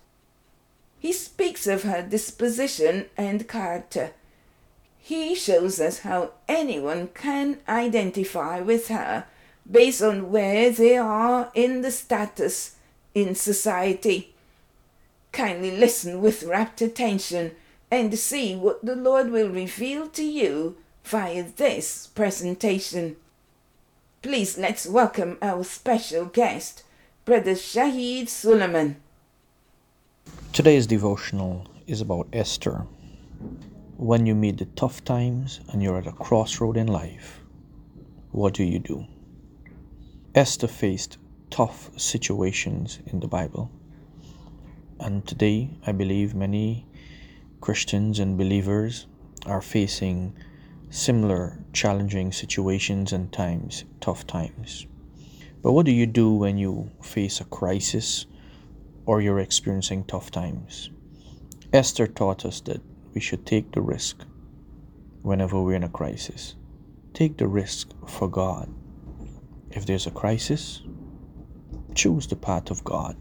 He 0.98 1.12
speaks 1.12 1.66
of 1.66 1.83
her 1.83 2.00
disposition 2.00 3.11
and 3.18 3.46
character. 3.46 4.12
He 5.11 5.35
shows 5.35 5.81
us 5.81 5.99
how 6.07 6.35
anyone 6.49 7.09
can 7.09 7.59
identify 7.68 8.61
with 8.61 8.87
her 8.87 9.25
based 9.68 10.01
on 10.03 10.31
where 10.31 10.70
they 10.70 10.96
are 10.96 11.51
in 11.53 11.81
the 11.81 11.90
status 11.90 12.77
in 13.12 13.35
society. 13.35 14.37
Kindly 15.33 15.77
listen 15.77 16.20
with 16.20 16.44
rapt 16.44 16.81
attention 16.81 17.57
and 17.90 18.16
see 18.16 18.55
what 18.55 18.87
the 18.87 18.94
Lord 18.94 19.33
will 19.33 19.49
reveal 19.51 20.07
to 20.11 20.23
you 20.23 20.77
via 21.03 21.42
this 21.42 22.07
presentation. 22.07 23.16
Please 24.23 24.57
let's 24.59 24.87
welcome 24.87 25.38
our 25.42 25.64
special 25.64 26.27
guest, 26.27 26.85
Brother 27.25 27.57
Saheed 27.57 28.29
Sulaman. 28.29 28.94
Today's 30.53 30.87
devotional 30.87 31.66
is 31.88 32.01
about 32.01 32.29
Esther. 32.33 32.87
When 34.03 34.25
you 34.25 34.35
meet 34.35 34.57
the 34.57 34.65
tough 34.65 35.05
times 35.05 35.61
and 35.69 35.83
you're 35.83 35.99
at 35.99 36.07
a 36.07 36.13
crossroad 36.13 36.79
in 36.79 36.87
life, 36.87 37.43
what 38.31 38.55
do 38.55 38.65
you 38.65 38.79
do? 38.79 39.05
Esther 40.35 40.69
faced 40.69 41.19
tough 41.51 41.91
situations 41.99 42.99
in 43.09 43.21
the 43.21 43.29
Bible. 43.29 43.71
And 45.01 45.27
today, 45.27 45.69
I 45.87 45.93
believe 45.93 46.35
many 46.35 46.87
Christians 47.61 48.21
and 48.21 48.39
believers 48.39 49.07
are 49.45 49.61
facing 49.61 50.35
similar 50.89 51.59
challenging 51.75 52.33
situations 52.33 53.13
and 53.13 53.31
times, 53.31 53.85
tough 54.01 54.27
times. 54.27 54.87
But 55.63 55.73
what 55.73 55.85
do 55.85 55.93
you 55.93 56.07
do 56.07 56.33
when 56.33 56.57
you 56.57 56.91
face 57.03 57.43
a 57.43 57.45
crisis 57.45 58.25
or 59.05 59.21
you're 59.21 59.41
experiencing 59.41 60.05
tough 60.05 60.31
times? 60.31 60.89
Esther 61.75 62.07
taught 62.07 62.47
us 62.47 62.63
that 62.63 62.81
we 63.14 63.20
should 63.20 63.46
take 63.46 63.73
the 63.73 63.81
risk 63.81 64.25
whenever 65.23 65.61
we're 65.61 65.75
in 65.75 65.85
a 65.85 65.88
crisis. 65.88 66.55
Take 67.12 67.37
the 67.37 67.49
risk 67.49 67.90
for 68.07 68.29
God. 68.29 68.73
If 69.70 69.87
there's 69.87 70.07
a 70.07 70.11
crisis, 70.11 70.83
choose 71.94 72.27
the 72.27 72.37
path 72.37 72.70
of 72.70 72.85
God. 72.85 73.16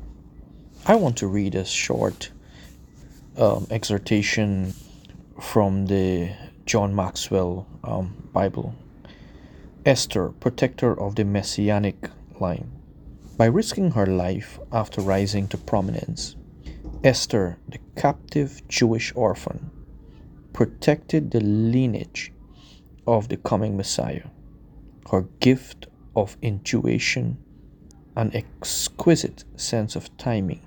I 0.86 0.96
want 0.96 1.18
to 1.18 1.28
read 1.28 1.56
a 1.56 1.66
short 1.66 2.32
um, 3.38 3.68
exhortation 3.70 4.74
from 5.42 5.86
the 5.86 6.32
John 6.66 6.96
Maxwell 6.96 7.68
um, 7.84 8.30
Bible. 8.34 8.76
Esther, 9.86 10.30
protector 10.30 11.00
of 11.00 11.16
the 11.16 11.26
messianic 11.26 12.10
line. 12.40 12.72
By 13.38 13.46
risking 13.46 13.92
her 13.92 14.06
life 14.06 14.60
after 14.72 15.02
rising 15.02 15.48
to 15.50 15.58
prominence, 15.58 16.36
Esther, 17.04 17.58
the 17.68 17.80
captive 17.96 18.62
Jewish 18.68 19.14
orphan, 19.16 19.72
protected 20.54 21.32
the 21.32 21.40
lineage 21.42 22.32
of 23.08 23.30
the 23.30 23.38
coming 23.38 23.78
Messiah. 23.78 24.28
Her 25.10 25.22
gift 25.40 25.88
of 26.16 26.38
intuition 26.42 27.38
and 28.16 28.36
exquisite 28.36 29.44
sense 29.56 29.96
of 29.96 30.16
timing 30.18 30.62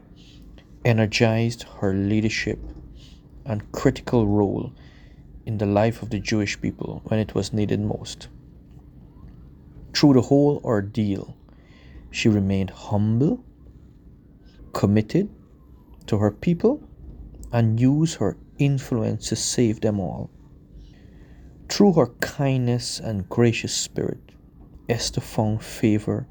energized 0.84 1.64
her 1.80 1.94
leadership 1.94 2.58
and 3.44 3.70
critical 3.72 4.26
role 4.26 4.72
in 5.46 5.58
the 5.58 5.66
life 5.66 6.02
of 6.02 6.10
the 6.10 6.18
Jewish 6.20 6.60
people 6.60 7.02
when 7.04 7.20
it 7.20 7.34
was 7.34 7.52
needed 7.52 7.80
most. 7.80 8.28
Through 9.94 10.14
the 10.14 10.22
whole 10.22 10.60
ordeal, 10.64 11.36
she 12.10 12.28
remained 12.28 12.70
humble, 12.70 13.44
committed 14.72 15.28
to 16.06 16.18
her 16.18 16.30
people, 16.30 16.82
and 17.52 17.78
used 17.78 18.16
her 18.16 18.36
influence 18.64 19.28
to 19.28 19.36
save 19.36 19.80
them 19.80 20.00
all. 20.00 20.30
Through 21.68 21.94
her 21.94 22.08
kindness 22.20 23.00
and 23.00 23.28
gracious 23.28 23.74
spirit, 23.74 24.32
Esther 24.88 25.20
found 25.20 25.62
favor 25.62 26.26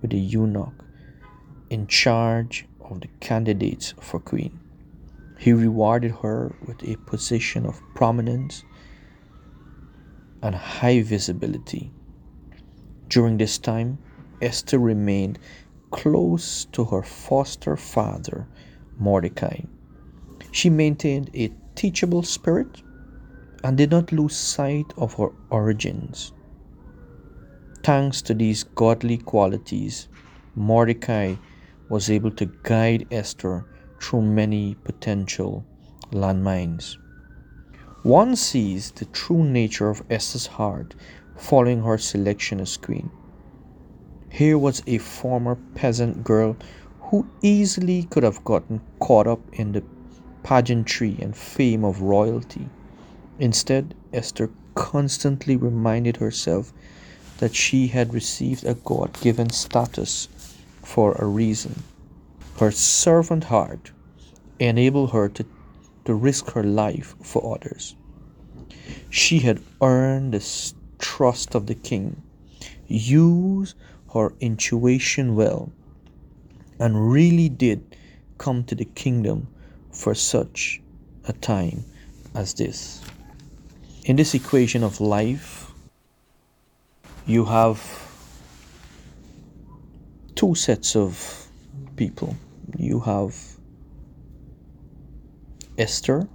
with 0.00 0.10
the 0.10 0.18
eunuch 0.18 0.84
in 1.70 1.86
charge 1.86 2.66
of 2.80 3.00
the 3.00 3.08
candidates 3.20 3.94
for 4.00 4.20
queen. 4.20 4.60
He 5.38 5.52
rewarded 5.52 6.12
her 6.22 6.54
with 6.66 6.82
a 6.84 6.96
position 6.96 7.66
of 7.66 7.80
prominence 7.94 8.62
and 10.42 10.54
high 10.54 11.02
visibility. 11.02 11.90
During 13.08 13.38
this 13.38 13.58
time, 13.58 13.98
Esther 14.40 14.78
remained 14.78 15.38
close 15.90 16.66
to 16.66 16.84
her 16.84 17.02
foster 17.02 17.76
father, 17.76 18.46
Mordecai. 18.98 19.60
She 20.52 20.70
maintained 20.70 21.30
a 21.34 21.50
teachable 21.74 22.22
spirit 22.22 22.82
and 23.62 23.76
did 23.76 23.90
not 23.90 24.12
lose 24.12 24.36
sight 24.36 24.92
of 24.96 25.14
her 25.14 25.30
origins. 25.50 26.32
Thanks 27.82 28.22
to 28.22 28.34
these 28.34 28.62
godly 28.62 29.18
qualities, 29.18 30.08
Mordecai 30.54 31.34
was 31.88 32.10
able 32.10 32.30
to 32.32 32.52
guide 32.62 33.06
Esther 33.10 33.66
through 34.00 34.22
many 34.22 34.74
potential 34.84 35.64
landmines. 36.12 36.96
One 38.02 38.36
sees 38.36 38.90
the 38.90 39.06
true 39.06 39.44
nature 39.44 39.88
of 39.88 40.02
Esther's 40.10 40.46
heart 40.46 40.94
following 41.36 41.82
her 41.82 41.98
selection 41.98 42.60
as 42.60 42.76
queen. 42.76 43.10
Here 44.30 44.58
was 44.58 44.82
a 44.86 44.98
former 44.98 45.56
peasant 45.74 46.24
girl 46.24 46.56
who 47.00 47.26
easily 47.42 48.04
could 48.04 48.22
have 48.22 48.44
gotten 48.44 48.80
caught 48.98 49.26
up 49.26 49.40
in 49.52 49.72
the 49.72 49.82
pageantry 50.44 51.16
and 51.20 51.36
fame 51.36 51.84
of 51.84 52.00
royalty. 52.00 52.68
Instead, 53.40 53.94
Esther 54.12 54.50
constantly 54.76 55.56
reminded 55.56 56.18
herself 56.18 56.72
that 57.38 57.54
she 57.54 57.88
had 57.88 58.14
received 58.14 58.64
a 58.64 58.74
God 58.74 59.20
given 59.20 59.50
status 59.50 60.28
for 60.82 61.14
a 61.14 61.26
reason. 61.26 61.82
Her 62.60 62.70
servant 62.70 63.44
heart 63.44 63.90
enabled 64.60 65.10
her 65.10 65.28
to 65.30 65.44
to 66.04 66.14
risk 66.14 66.50
her 66.50 66.62
life 66.62 67.14
for 67.22 67.56
others. 67.56 67.96
She 69.08 69.38
had 69.38 69.62
earned 69.80 70.34
the 70.34 70.72
trust 70.98 71.54
of 71.54 71.66
the 71.66 71.74
king, 71.74 72.22
used 72.86 73.74
her 74.12 74.34
intuition 74.40 75.34
well, 75.34 75.72
and 76.78 77.10
really 77.10 77.48
did 77.48 77.96
come 78.36 78.64
to 78.64 78.74
the 78.74 78.84
kingdom 78.84 79.48
for 79.94 80.14
such 80.14 80.82
a 81.26 81.32
time 81.32 81.84
as 82.34 82.52
this. 82.54 83.00
In 84.04 84.16
this 84.16 84.34
equation 84.34 84.82
of 84.82 85.00
life, 85.00 85.72
you 87.26 87.44
have 87.46 87.80
two 90.34 90.54
sets 90.54 90.94
of 90.94 91.46
people. 91.96 92.36
You 92.76 93.00
have 93.00 93.34
Esther, 95.78 96.28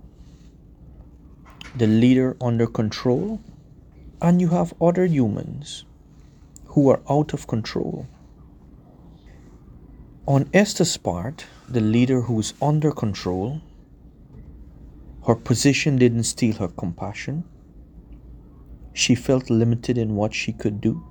the 1.75 1.85
leader 1.85 2.35
under 2.41 2.65
control, 2.65 3.39
and 4.21 4.41
you 4.41 4.47
have 4.47 4.73
other 4.81 5.05
humans 5.05 5.85
who 6.65 6.89
are 6.89 7.01
out 7.09 7.33
of 7.33 7.45
control. 7.47 8.07
On 10.27 10.49
Esther's 10.53 10.97
part, 10.97 11.45
the 11.73 11.81
leader 11.81 12.21
who 12.21 12.39
is 12.39 12.53
under 12.61 12.91
control, 12.91 13.61
her 15.27 15.35
position 15.35 15.97
didn't 15.97 16.23
steal 16.23 16.55
her 16.55 16.67
compassion. 16.67 17.43
She 18.93 19.13
felt 19.13 19.49
limited 19.49 19.97
in 19.97 20.15
what 20.15 20.33
she 20.33 20.51
could 20.51 20.81
do. 20.81 21.03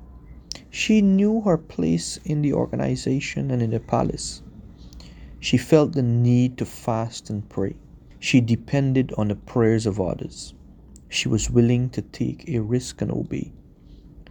She 0.71 1.01
knew 1.01 1.40
her 1.42 1.57
place 1.57 2.18
in 2.25 2.42
the 2.42 2.53
organization 2.53 3.51
and 3.51 3.62
in 3.62 3.71
the 3.71 3.81
palace. 3.81 4.42
She 5.40 5.57
felt 5.57 5.92
the 5.92 6.03
need 6.03 6.59
to 6.59 6.66
fast 6.66 7.31
and 7.31 7.49
pray. 7.49 7.77
She 8.18 8.40
depended 8.40 9.12
on 9.16 9.29
the 9.29 9.37
prayers 9.37 9.87
of 9.87 10.01
others. 10.01 10.55
She 11.09 11.29
was 11.29 11.51
willing 11.51 11.90
to 11.90 12.03
take 12.03 12.49
a 12.49 12.59
risk 12.59 13.01
and 13.01 13.12
obey. 13.12 13.53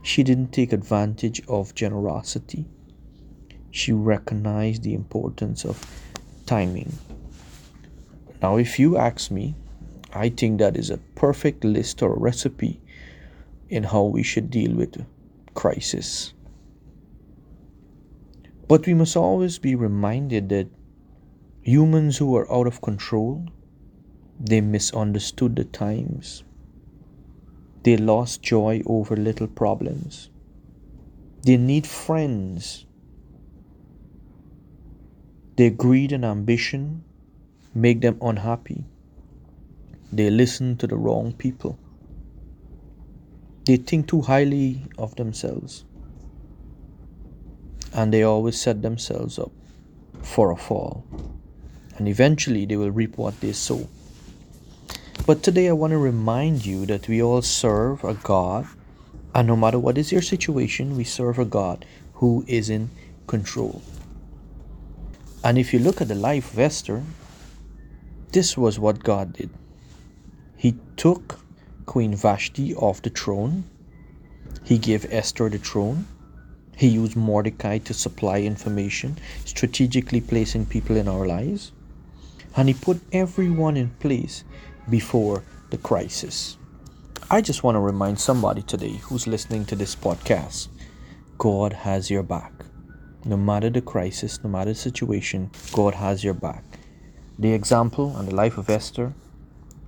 She 0.02 0.24
didn't 0.24 0.52
take 0.52 0.74
advantage 0.74 1.42
of 1.48 1.74
generosity. 1.74 2.66
She 3.72 3.94
recognized 3.94 4.84
the 4.84 4.94
importance 4.94 5.64
of 5.66 5.78
timing. 6.48 6.92
Now, 8.42 8.58
if 8.58 8.80
you 8.80 8.98
ask 8.98 9.30
me, 9.30 9.56
I 10.14 10.30
think 10.30 10.58
that 10.58 10.76
is 10.76 10.90
a 10.90 10.98
perfect 11.16 11.64
list 11.64 12.02
or 12.02 12.18
recipe 12.18 12.82
in 13.70 13.84
how 13.84 14.04
we 14.04 14.24
should 14.24 14.50
deal 14.50 14.74
with 14.74 15.06
crisis. 15.54 16.34
But 18.68 18.88
we 18.88 18.96
must 18.96 19.16
always 19.16 19.60
be 19.60 19.76
reminded 19.76 20.50
that 20.50 20.68
humans 21.62 22.18
who 22.18 22.36
are 22.36 22.52
out 22.52 22.66
of 22.66 22.82
control 22.82 23.46
they 24.40 24.62
misunderstood 24.62 25.56
the 25.56 25.66
times. 25.66 26.44
They 27.84 27.98
lost 27.98 28.42
joy 28.42 28.82
over 28.86 29.16
little 29.16 29.48
problems. 29.48 30.30
They 31.44 31.58
need 31.58 31.88
friends. 31.88 32.87
Their 35.58 35.72
greed 35.72 36.12
and 36.12 36.24
ambition 36.24 37.04
make 37.74 38.02
them 38.02 38.20
unhappy. 38.22 38.86
They 40.14 40.30
listen 40.30 40.78
to 40.78 40.86
the 40.86 40.96
wrong 40.96 41.34
people. 41.34 41.80
They 43.66 43.78
think 43.78 44.08
too 44.08 44.22
highly 44.22 44.84
of 45.00 45.16
themselves. 45.16 45.84
And 47.92 48.14
they 48.14 48.22
always 48.22 48.62
set 48.62 48.84
themselves 48.84 49.40
up 49.40 49.52
for 50.22 50.52
a 50.52 50.56
fall. 50.56 51.04
And 51.98 52.08
eventually 52.08 52.68
they 52.68 52.78
will 52.78 52.92
reap 52.92 53.18
what 53.18 53.42
they 53.42 53.52
sow. 53.52 53.90
But 55.26 55.42
today 55.42 55.70
I 55.70 55.72
want 55.72 55.90
to 55.90 55.98
remind 55.98 56.68
you 56.68 56.86
that 56.86 57.08
we 57.08 57.24
all 57.24 57.42
serve 57.42 58.04
a 58.04 58.14
God, 58.14 58.68
and 59.34 59.48
no 59.48 59.56
matter 59.56 59.80
what 59.80 59.98
is 59.98 60.12
your 60.12 60.22
situation, 60.22 60.96
we 60.96 61.04
serve 61.04 61.40
a 61.40 61.46
God 61.46 61.84
who 62.14 62.46
is 62.48 62.70
in 62.70 62.92
control. 63.26 63.82
And 65.44 65.58
if 65.58 65.74
you 65.74 65.80
look 65.80 66.02
at 66.02 66.08
the 66.08 66.16
life 66.16 66.54
of 66.54 66.60
Esther, 66.60 67.04
this 68.32 68.58
was 68.58 68.80
what 68.80 69.04
God 69.04 69.34
did. 69.34 69.50
He 70.56 70.76
took 70.96 71.40
Queen 71.86 72.16
Vashti 72.16 72.76
off 72.76 73.02
the 73.02 73.10
throne. 73.10 73.64
He 74.64 74.78
gave 74.78 75.06
Esther 75.12 75.50
the 75.50 75.58
throne. 75.58 76.08
He 76.76 76.88
used 76.88 77.16
Mordecai 77.16 77.78
to 77.80 77.94
supply 77.94 78.42
information, 78.42 79.18
strategically 79.46 80.22
placing 80.22 80.66
people 80.66 80.98
in 80.98 81.08
our 81.08 81.26
lives. 81.26 81.72
And 82.56 82.68
he 82.68 82.74
put 82.74 83.00
everyone 83.12 83.78
in 83.78 83.90
place 84.00 84.44
before 84.90 85.44
the 85.70 85.78
crisis. 85.78 86.58
I 87.30 87.42
just 87.42 87.64
want 87.64 87.76
to 87.76 87.80
remind 87.80 88.20
somebody 88.20 88.62
today 88.62 88.98
who's 89.04 89.28
listening 89.28 89.66
to 89.66 89.76
this 89.76 89.96
podcast 89.96 90.70
God 91.38 91.74
has 91.74 92.10
your 92.10 92.24
back. 92.24 92.54
No 93.26 93.38
matter 93.38 93.70
the 93.70 93.82
crisis, 93.82 94.44
no 94.44 94.50
matter 94.50 94.72
the 94.72 94.76
situation, 94.76 95.52
God 95.74 95.96
has 95.96 96.24
your 96.24 96.34
back. 96.34 96.64
The 97.40 97.54
example 97.54 98.16
and 98.18 98.28
the 98.28 98.36
life 98.36 98.58
of 98.58 98.70
Esther 98.70 99.14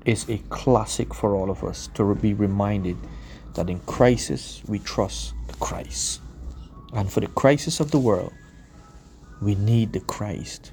is 0.05 0.27
a 0.29 0.37
classic 0.49 1.13
for 1.13 1.35
all 1.35 1.49
of 1.49 1.63
us 1.63 1.87
to 1.93 2.15
be 2.15 2.33
reminded 2.33 2.97
that 3.55 3.69
in 3.69 3.79
crisis 3.81 4.61
we 4.67 4.79
trust 4.79 5.33
the 5.47 5.53
Christ. 5.55 6.21
And 6.93 7.11
for 7.11 7.19
the 7.19 7.27
crisis 7.27 7.79
of 7.79 7.91
the 7.91 7.99
world, 7.99 8.33
we 9.41 9.55
need 9.55 9.93
the 9.93 9.99
Christ. 10.01 10.71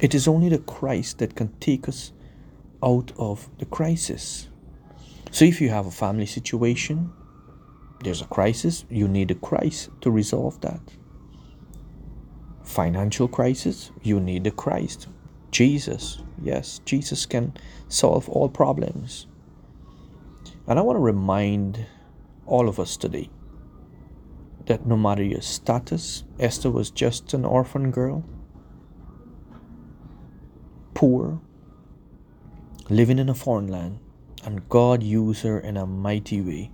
It 0.00 0.14
is 0.14 0.26
only 0.26 0.48
the 0.48 0.58
Christ 0.58 1.18
that 1.18 1.36
can 1.36 1.52
take 1.60 1.88
us 1.88 2.12
out 2.82 3.12
of 3.18 3.48
the 3.58 3.66
crisis. 3.66 4.48
So 5.30 5.44
if 5.44 5.60
you 5.60 5.68
have 5.68 5.86
a 5.86 5.90
family 5.90 6.26
situation, 6.26 7.12
there's 8.02 8.22
a 8.22 8.26
crisis, 8.26 8.84
you 8.88 9.06
need 9.06 9.30
a 9.30 9.34
Christ 9.34 9.90
to 10.00 10.10
resolve 10.10 10.60
that. 10.62 10.80
Financial 12.70 13.26
crisis, 13.26 13.90
you 14.00 14.20
need 14.20 14.46
a 14.46 14.52
Christ. 14.52 15.08
Jesus, 15.50 16.22
yes, 16.40 16.80
Jesus 16.84 17.26
can 17.26 17.52
solve 17.88 18.28
all 18.28 18.48
problems. 18.48 19.26
And 20.68 20.78
I 20.78 20.82
want 20.82 20.94
to 20.94 21.00
remind 21.00 21.84
all 22.46 22.68
of 22.68 22.78
us 22.78 22.96
today 22.96 23.28
that 24.66 24.86
no 24.86 24.96
matter 24.96 25.24
your 25.24 25.40
status, 25.40 26.22
Esther 26.38 26.70
was 26.70 26.92
just 26.92 27.34
an 27.34 27.44
orphan 27.44 27.90
girl, 27.90 28.24
poor, 30.94 31.40
living 32.88 33.18
in 33.18 33.28
a 33.28 33.34
foreign 33.34 33.66
land, 33.66 33.98
and 34.44 34.68
God 34.68 35.02
used 35.02 35.42
her 35.42 35.58
in 35.58 35.76
a 35.76 35.86
mighty 35.86 36.40
way. 36.40 36.70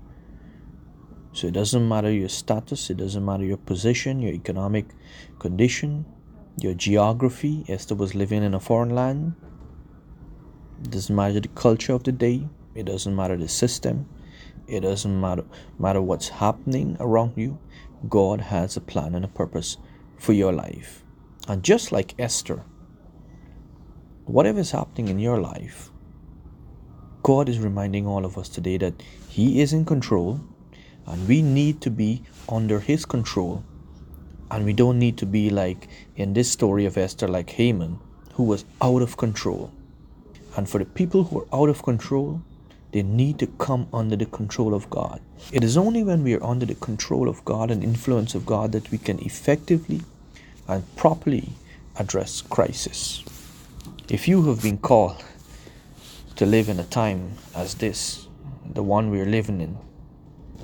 So 1.37 1.49
it 1.49 1.53
doesn't 1.53 1.87
matter 1.87 2.11
your 2.11 2.31
status, 2.31 2.89
it 2.89 2.97
doesn't 2.97 3.23
matter 3.23 3.45
your 3.45 3.59
position, 3.59 4.23
your 4.23 4.33
economic 4.33 4.87
condition, 5.39 6.07
your 6.63 6.73
geography. 6.73 7.63
Esther 7.69 7.95
was 7.95 8.15
living 8.15 8.43
in 8.43 8.55
a 8.55 8.59
foreign 8.59 8.95
land. 8.95 9.35
It 10.83 10.93
doesn't 10.93 11.15
matter 11.15 11.39
the 11.39 11.49
culture 11.49 11.93
of 11.93 12.05
the 12.05 12.13
day, 12.13 12.49
it 12.75 12.87
doesn't 12.87 13.15
matter 13.15 13.37
the 13.37 13.49
system, 13.49 14.09
it 14.67 14.81
doesn't 14.81 15.21
matter, 15.21 15.45
matter 15.79 16.01
what's 16.01 16.31
happening 16.31 16.97
around 17.01 17.35
you. 17.37 17.59
God 18.09 18.41
has 18.41 18.79
a 18.79 18.81
plan 18.81 19.15
and 19.15 19.23
a 19.23 19.29
purpose 19.29 19.77
for 20.17 20.33
your 20.33 20.55
life. 20.55 21.05
And 21.49 21.63
just 21.63 21.93
like 21.93 22.15
Esther, 22.19 22.65
whatever 24.25 24.61
is 24.61 24.71
happening 24.71 25.09
in 25.09 25.19
your 25.19 25.39
life, 25.39 25.91
God 27.23 27.51
is 27.51 27.59
reminding 27.59 28.07
all 28.07 28.25
of 28.25 28.39
us 28.39 28.49
today 28.49 28.79
that 28.79 29.03
He 29.29 29.61
is 29.61 29.75
in 29.75 29.85
control 29.85 30.41
and 31.07 31.29
we 31.29 31.43
need 31.43 31.81
to 31.83 31.91
be 31.91 32.23
under 32.49 32.81
His 32.81 33.05
control 33.07 33.65
And 34.51 34.65
we 34.65 34.73
don't 34.73 34.99
need 34.99 35.19
to 35.19 35.27
be 35.27 35.51
like 35.51 35.89
in 36.17 36.35
this 36.35 36.51
story 36.51 36.87
of 36.87 36.97
Esther, 36.97 37.29
like 37.29 37.51
Haman, 37.51 37.99
who 38.35 38.45
was 38.45 38.65
out 38.81 39.03
of 39.03 39.17
control. 39.17 39.73
And 40.57 40.69
for 40.69 40.79
the 40.79 40.85
people 40.87 41.25
who 41.25 41.41
are 41.43 41.63
out 41.63 41.69
of 41.69 41.83
control, 41.83 42.43
they 42.93 43.03
need 43.03 43.39
to 43.41 43.47
come 43.47 43.89
under 43.93 44.17
the 44.17 44.27
control 44.27 44.75
of 44.75 44.89
God. 44.91 45.21
It 45.53 45.65
is 45.65 45.77
only 45.77 46.05
when 46.05 46.23
we 46.25 46.35
are 46.35 46.45
under 46.45 46.67
the 46.67 46.77
control 46.77 47.29
of 47.29 47.45
God 47.45 47.71
and 47.71 47.85
influence 47.85 48.35
of 48.35 48.47
God 48.47 48.73
that 48.73 48.91
we 48.91 48.99
can 48.99 49.19
effectively 49.21 50.03
and 50.69 50.85
properly 50.97 51.51
address 51.99 52.43
crisis. 52.43 53.25
If 54.09 54.29
you 54.29 54.45
have 54.49 54.63
been 54.63 54.79
called 54.79 55.23
to 56.37 56.47
live 56.47 56.69
in 56.69 56.81
a 56.81 56.85
time 56.85 57.33
as 57.55 57.75
this, 57.77 58.29
the 58.73 58.83
one 58.83 59.11
we're 59.11 59.27
living 59.27 59.61
in, 59.61 59.79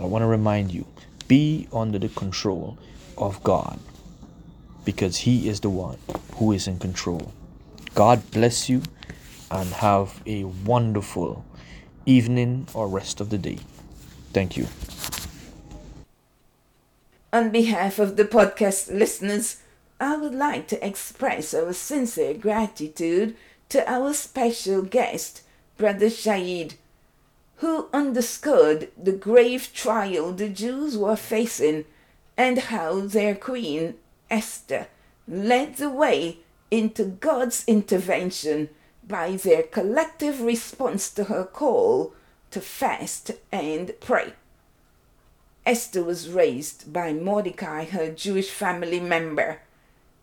I 0.02 0.06
want 0.06 0.22
to 0.22 0.26
remind 0.26 0.72
you 0.72 0.84
be 1.28 1.68
under 1.72 1.98
the 1.98 2.08
control 2.08 2.76
of 3.16 3.42
God 3.42 3.78
because 4.84 5.18
He 5.18 5.48
is 5.48 5.60
the 5.60 5.70
one 5.70 5.98
who 6.34 6.52
is 6.52 6.66
in 6.66 6.78
control. 6.78 7.32
God 7.94 8.28
bless 8.32 8.68
you 8.68 8.82
and 9.50 9.68
have 9.68 10.20
a 10.26 10.44
wonderful 10.44 11.44
evening 12.04 12.66
or 12.74 12.88
rest 12.88 13.20
of 13.20 13.30
the 13.30 13.38
day. 13.38 13.58
Thank 14.32 14.56
you. 14.56 14.66
On 17.32 17.50
behalf 17.50 17.98
of 17.98 18.16
the 18.16 18.24
podcast 18.24 18.92
listeners, 18.92 19.58
I 20.00 20.16
would 20.16 20.34
like 20.34 20.66
to 20.68 20.84
express 20.84 21.54
our 21.54 21.72
sincere 21.72 22.34
gratitude 22.34 23.36
to 23.68 23.88
our 23.90 24.12
special 24.14 24.82
guest, 24.82 25.42
Brother 25.76 26.06
Saheed, 26.06 26.74
who 27.62 27.88
understood 27.92 28.90
the 29.00 29.12
grave 29.12 29.70
trial 29.72 30.32
the 30.32 30.48
Jews 30.48 30.98
were 30.98 31.14
facing 31.14 31.84
and 32.36 32.58
how 32.58 32.98
their 32.98 33.36
queen, 33.36 33.94
Esther, 34.28 34.88
led 35.28 35.76
the 35.76 35.88
way 35.88 36.38
into 36.72 37.04
God's 37.04 37.62
intervention 37.68 38.68
by 39.06 39.36
their 39.36 39.62
collective 39.62 40.40
response 40.40 41.08
to 41.10 41.24
her 41.24 41.44
call 41.44 42.14
to 42.50 42.60
fast 42.60 43.30
and 43.52 43.92
pray. 44.00 44.32
Esther 45.64 46.02
was 46.02 46.30
raised 46.30 46.92
by 46.92 47.12
Mordecai, 47.12 47.84
her 47.84 48.10
Jewish 48.10 48.50
family 48.50 48.98
member. 48.98 49.60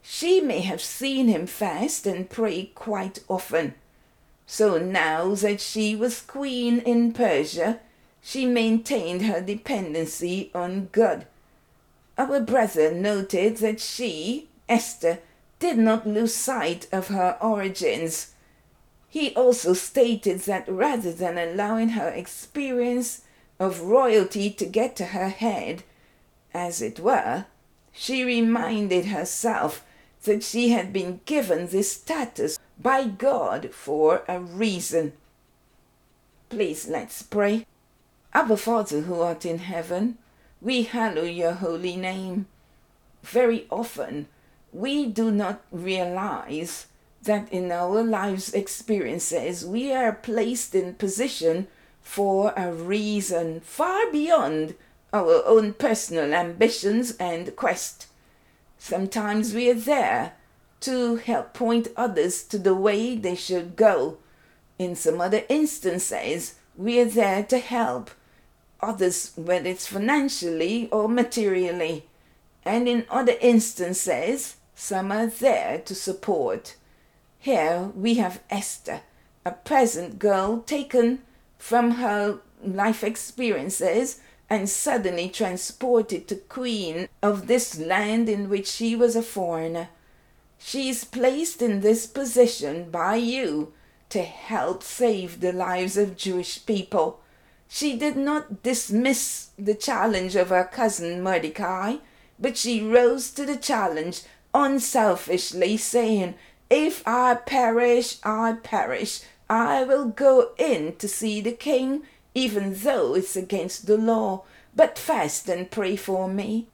She 0.01 0.41
may 0.41 0.59
have 0.59 0.81
seen 0.81 1.29
him 1.29 1.47
fast 1.47 2.05
and 2.05 2.29
pray 2.29 2.65
quite 2.75 3.19
often. 3.29 3.75
So 4.51 4.79
now 4.79 5.35
that 5.35 5.61
she 5.61 5.95
was 5.95 6.21
queen 6.21 6.79
in 6.79 7.13
Persia, 7.13 7.79
she 8.21 8.45
maintained 8.47 9.21
her 9.21 9.41
dependency 9.41 10.49
on 10.55 10.89
God. 10.91 11.27
Our 12.17 12.39
brother 12.41 12.91
noted 12.91 13.57
that 13.57 13.79
she, 13.79 14.49
Esther, 14.67 15.19
did 15.59 15.77
not 15.77 16.07
lose 16.07 16.33
sight 16.33 16.87
of 16.91 17.09
her 17.09 17.37
origins 17.39 18.33
he 19.09 19.33
also 19.33 19.73
stated 19.73 20.41
that 20.41 20.69
rather 20.69 21.11
than 21.11 21.37
allowing 21.37 21.89
her 21.89 22.09
experience 22.09 23.23
of 23.59 23.81
royalty 23.81 24.51
to 24.51 24.65
get 24.65 24.95
to 24.97 25.05
her 25.05 25.29
head, 25.29 25.83
as 26.53 26.79
it 26.81 26.99
were, 26.99 27.45
she 27.91 28.23
reminded 28.23 29.05
herself 29.05 29.83
that 30.25 30.43
she 30.43 30.69
had 30.69 30.93
been 30.93 31.21
given 31.25 31.67
this 31.67 31.93
status 31.93 32.58
by 32.79 33.05
God 33.05 33.71
for 33.73 34.23
a 34.27 34.39
reason. 34.39 35.13
Please 36.49 36.87
let's 36.87 37.21
pray. 37.21 37.65
Abba 38.33 38.57
Father 38.57 39.01
who 39.01 39.21
art 39.21 39.45
in 39.45 39.59
heaven, 39.59 40.17
we 40.61 40.83
hallow 40.83 41.23
your 41.23 41.53
holy 41.53 41.95
name. 41.95 42.47
Very 43.23 43.67
often 43.69 44.27
we 44.71 45.05
do 45.07 45.31
not 45.31 45.61
realize 45.71 46.87
that 47.23 47.51
in 47.51 47.71
our 47.71 48.03
lives 48.03 48.53
experiences 48.53 49.65
we 49.65 49.91
are 49.91 50.13
placed 50.13 50.73
in 50.73 50.93
position 50.93 51.67
for 52.01 52.53
a 52.55 52.71
reason 52.71 53.59
far 53.59 54.09
beyond 54.11 54.75
our 55.11 55.43
own 55.45 55.73
personal 55.73 56.33
ambitions 56.33 57.15
and 57.17 57.55
quest. 57.55 58.07
Sometimes 58.77 59.53
we 59.53 59.69
are 59.69 59.73
there 59.73 60.33
to 60.81 61.17
help 61.17 61.53
point 61.53 61.89
others 61.97 62.43
to 62.43 62.57
the 62.57 62.75
way 62.75 63.15
they 63.15 63.35
should 63.35 63.75
go. 63.75 64.17
In 64.77 64.95
some 64.95 65.19
other 65.19 65.43
instances, 65.49 66.55
we 66.77 66.99
are 66.99 67.05
there 67.05 67.43
to 67.43 67.57
help 67.59 68.11
others, 68.81 69.33
whether 69.35 69.69
it's 69.69 69.87
financially 69.87 70.89
or 70.91 71.09
materially. 71.09 72.05
And 72.63 72.87
in 72.87 73.05
other 73.09 73.35
instances, 73.41 74.55
some 74.75 75.11
are 75.11 75.27
there 75.27 75.79
to 75.79 75.93
support. 75.93 76.75
Here 77.37 77.91
we 77.95 78.15
have 78.15 78.41
Esther, 78.49 79.01
a 79.45 79.51
peasant 79.51 80.19
girl 80.19 80.61
taken 80.61 81.19
from 81.57 81.91
her 81.91 82.39
life 82.63 83.03
experiences 83.03 84.19
and 84.49 84.69
suddenly 84.69 85.29
transported 85.29 86.27
to 86.27 86.35
queen 86.35 87.07
of 87.21 87.47
this 87.47 87.77
land 87.77 88.27
in 88.27 88.49
which 88.49 88.67
she 88.67 88.95
was 88.95 89.15
a 89.15 89.21
foreigner. 89.21 89.89
She 90.61 90.89
is 90.89 91.05
placed 91.05 91.61
in 91.61 91.81
this 91.81 92.05
position 92.05 92.91
by 92.91 93.15
you 93.15 93.73
to 94.09 94.21
help 94.21 94.83
save 94.83 95.39
the 95.39 95.53
lives 95.53 95.97
of 95.97 96.17
Jewish 96.17 96.65
people. 96.65 97.21
She 97.67 97.97
did 97.97 98.17
not 98.17 98.61
dismiss 98.61 99.49
the 99.57 99.73
challenge 99.73 100.35
of 100.35 100.49
her 100.49 100.65
cousin 100.65 101.23
Mordecai, 101.23 101.97
but 102.37 102.57
she 102.57 102.81
rose 102.81 103.31
to 103.31 103.45
the 103.45 103.57
challenge 103.57 104.23
unselfishly, 104.53 105.77
saying, 105.77 106.35
if 106.69 107.07
I 107.07 107.35
perish, 107.35 108.17
I 108.23 108.57
perish. 108.61 109.21
I 109.49 109.83
will 109.83 110.05
go 110.05 110.51
in 110.57 110.95
to 110.97 111.07
see 111.07 111.41
the 111.41 111.51
king, 111.51 112.03
even 112.35 112.73
though 112.75 113.15
it's 113.15 113.35
against 113.35 113.87
the 113.87 113.97
law, 113.97 114.43
but 114.75 114.99
fast 114.99 115.49
and 115.49 115.71
pray 115.71 115.95
for 115.95 116.27
me. 116.27 116.67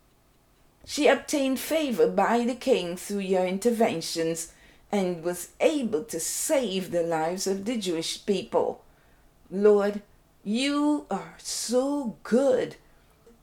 She 0.86 1.08
obtained 1.08 1.60
favor 1.60 2.08
by 2.08 2.46
the 2.46 2.56
king 2.56 2.96
through 2.96 3.20
your 3.20 3.46
interventions 3.46 4.54
and 4.92 5.24
was 5.24 5.50
able 5.60 6.04
to 6.06 6.20
save 6.20 6.92
the 6.92 7.04
lives 7.04 7.48
of 7.48 7.66
the 7.66 7.78
Jewish 7.78 8.26
people. 8.26 8.84
Lord, 9.50 10.02
you 10.44 11.08
are 11.10 11.36
so 11.38 12.18
good. 12.24 12.76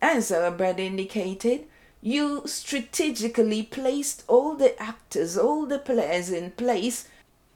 As 0.01 0.31
our 0.31 0.51
brother 0.51 0.83
indicated, 0.83 1.67
you 2.01 2.43
strategically 2.47 3.63
placed 3.63 4.25
all 4.29 4.55
the 4.55 4.81
actors, 4.81 5.37
all 5.37 5.67
the 5.67 5.79
players 5.79 6.31
in 6.31 6.53
place 6.53 7.09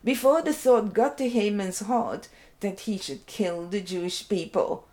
before 0.05 0.43
the 0.43 0.53
thought 0.53 0.95
got 0.95 1.18
to 1.18 1.28
Haman's 1.28 1.80
heart 1.80 2.28
that 2.61 2.80
he 2.80 2.99
should 2.99 3.26
kill 3.26 3.66
the 3.66 3.80
Jewish 3.80 4.28
people. 4.28 4.87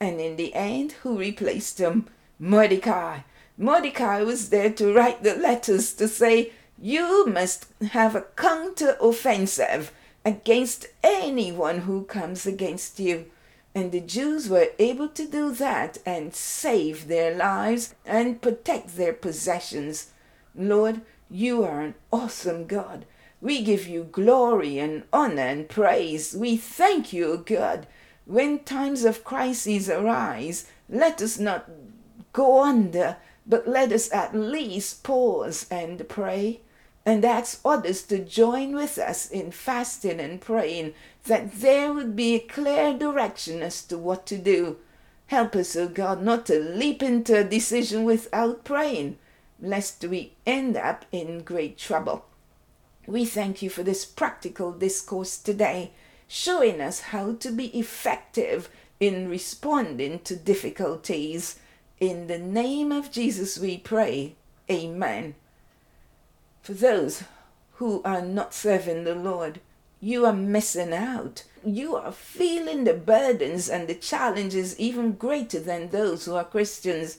And 0.00 0.20
in 0.20 0.36
the 0.36 0.54
end, 0.54 0.92
who 1.02 1.18
replaced 1.18 1.78
him? 1.78 2.06
Mordecai. 2.38 3.20
Mordecai 3.60 4.22
was 4.22 4.50
there 4.50 4.70
to 4.70 4.94
write 4.94 5.24
the 5.24 5.34
letters 5.34 5.92
to 5.94 6.06
say, 6.06 6.52
You 6.80 7.26
must 7.26 7.66
have 7.90 8.14
a 8.14 8.26
counter 8.36 8.96
offensive 9.00 9.92
against 10.24 10.86
anyone 11.02 11.78
who 11.80 12.04
comes 12.04 12.46
against 12.46 13.00
you. 13.00 13.26
And 13.74 13.90
the 13.90 14.00
Jews 14.00 14.48
were 14.48 14.68
able 14.78 15.08
to 15.08 15.26
do 15.26 15.50
that 15.54 15.98
and 16.06 16.34
save 16.34 17.08
their 17.08 17.34
lives 17.34 17.96
and 18.06 18.40
protect 18.40 18.96
their 18.96 19.12
possessions. 19.12 20.12
Lord, 20.54 21.00
you 21.28 21.64
are 21.64 21.80
an 21.80 21.94
awesome 22.12 22.66
God. 22.66 23.06
We 23.40 23.62
give 23.62 23.88
you 23.88 24.04
glory 24.04 24.78
and 24.78 25.02
honor 25.12 25.42
and 25.42 25.68
praise. 25.68 26.32
We 26.32 26.56
thank 26.56 27.12
you, 27.12 27.42
God. 27.44 27.88
When 28.24 28.60
times 28.60 29.04
of 29.04 29.24
crises 29.24 29.90
arise, 29.90 30.66
let 30.88 31.20
us 31.20 31.38
not 31.38 31.68
go 32.32 32.62
under, 32.62 33.16
but 33.48 33.66
let 33.66 33.90
us 33.90 34.12
at 34.12 34.34
least 34.34 35.02
pause 35.02 35.66
and 35.70 36.06
pray 36.08 36.60
and 37.06 37.24
ask 37.24 37.60
others 37.64 38.02
to 38.02 38.18
join 38.18 38.74
with 38.74 38.98
us 38.98 39.30
in 39.30 39.50
fasting 39.50 40.20
and 40.20 40.42
praying 40.42 40.92
that 41.24 41.52
there 41.52 41.90
would 41.90 42.14
be 42.14 42.34
a 42.34 42.40
clear 42.40 42.92
direction 42.92 43.62
as 43.62 43.82
to 43.82 43.96
what 43.96 44.26
to 44.26 44.36
do. 44.36 44.76
Help 45.28 45.56
us, 45.56 45.74
O 45.74 45.84
oh 45.84 45.88
God, 45.88 46.22
not 46.22 46.44
to 46.46 46.58
leap 46.58 47.02
into 47.02 47.38
a 47.38 47.44
decision 47.44 48.04
without 48.04 48.62
praying, 48.62 49.16
lest 49.58 50.04
we 50.04 50.34
end 50.46 50.76
up 50.76 51.06
in 51.10 51.42
great 51.42 51.78
trouble. 51.78 52.26
We 53.06 53.24
thank 53.24 53.62
you 53.62 53.70
for 53.70 53.82
this 53.82 54.04
practical 54.04 54.72
discourse 54.72 55.38
today, 55.38 55.92
showing 56.26 56.80
us 56.82 57.00
how 57.00 57.36
to 57.36 57.50
be 57.50 57.66
effective 57.78 58.68
in 59.00 59.30
responding 59.30 60.18
to 60.20 60.36
difficulties. 60.36 61.58
In 62.00 62.26
the 62.26 62.38
name 62.38 62.92
of 62.92 63.10
Jesus 63.10 63.58
we 63.58 63.78
pray. 63.78 64.34
Amen. 64.70 65.34
For 66.62 66.72
those 66.72 67.24
who 67.74 68.02
are 68.04 68.22
not 68.22 68.54
serving 68.54 69.04
the 69.04 69.14
Lord, 69.14 69.60
you 70.00 70.26
are 70.26 70.32
missing 70.32 70.92
out. 70.92 71.44
You 71.64 71.96
are 71.96 72.12
feeling 72.12 72.84
the 72.84 72.94
burdens 72.94 73.68
and 73.68 73.88
the 73.88 73.94
challenges 73.94 74.78
even 74.78 75.12
greater 75.12 75.58
than 75.58 75.88
those 75.88 76.24
who 76.24 76.34
are 76.34 76.44
Christians. 76.44 77.18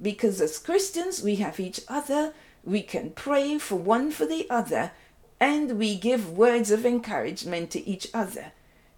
Because 0.00 0.40
as 0.40 0.58
Christians, 0.58 1.22
we 1.22 1.36
have 1.36 1.60
each 1.60 1.80
other 1.88 2.32
we 2.64 2.82
can 2.82 3.10
pray 3.10 3.58
for 3.58 3.76
one 3.76 4.10
for 4.10 4.26
the 4.26 4.48
other, 4.48 4.92
and 5.38 5.78
we 5.78 5.96
give 5.96 6.30
words 6.30 6.70
of 6.70 6.86
encouragement 6.86 7.70
to 7.72 7.86
each 7.86 8.08
other. 8.14 8.52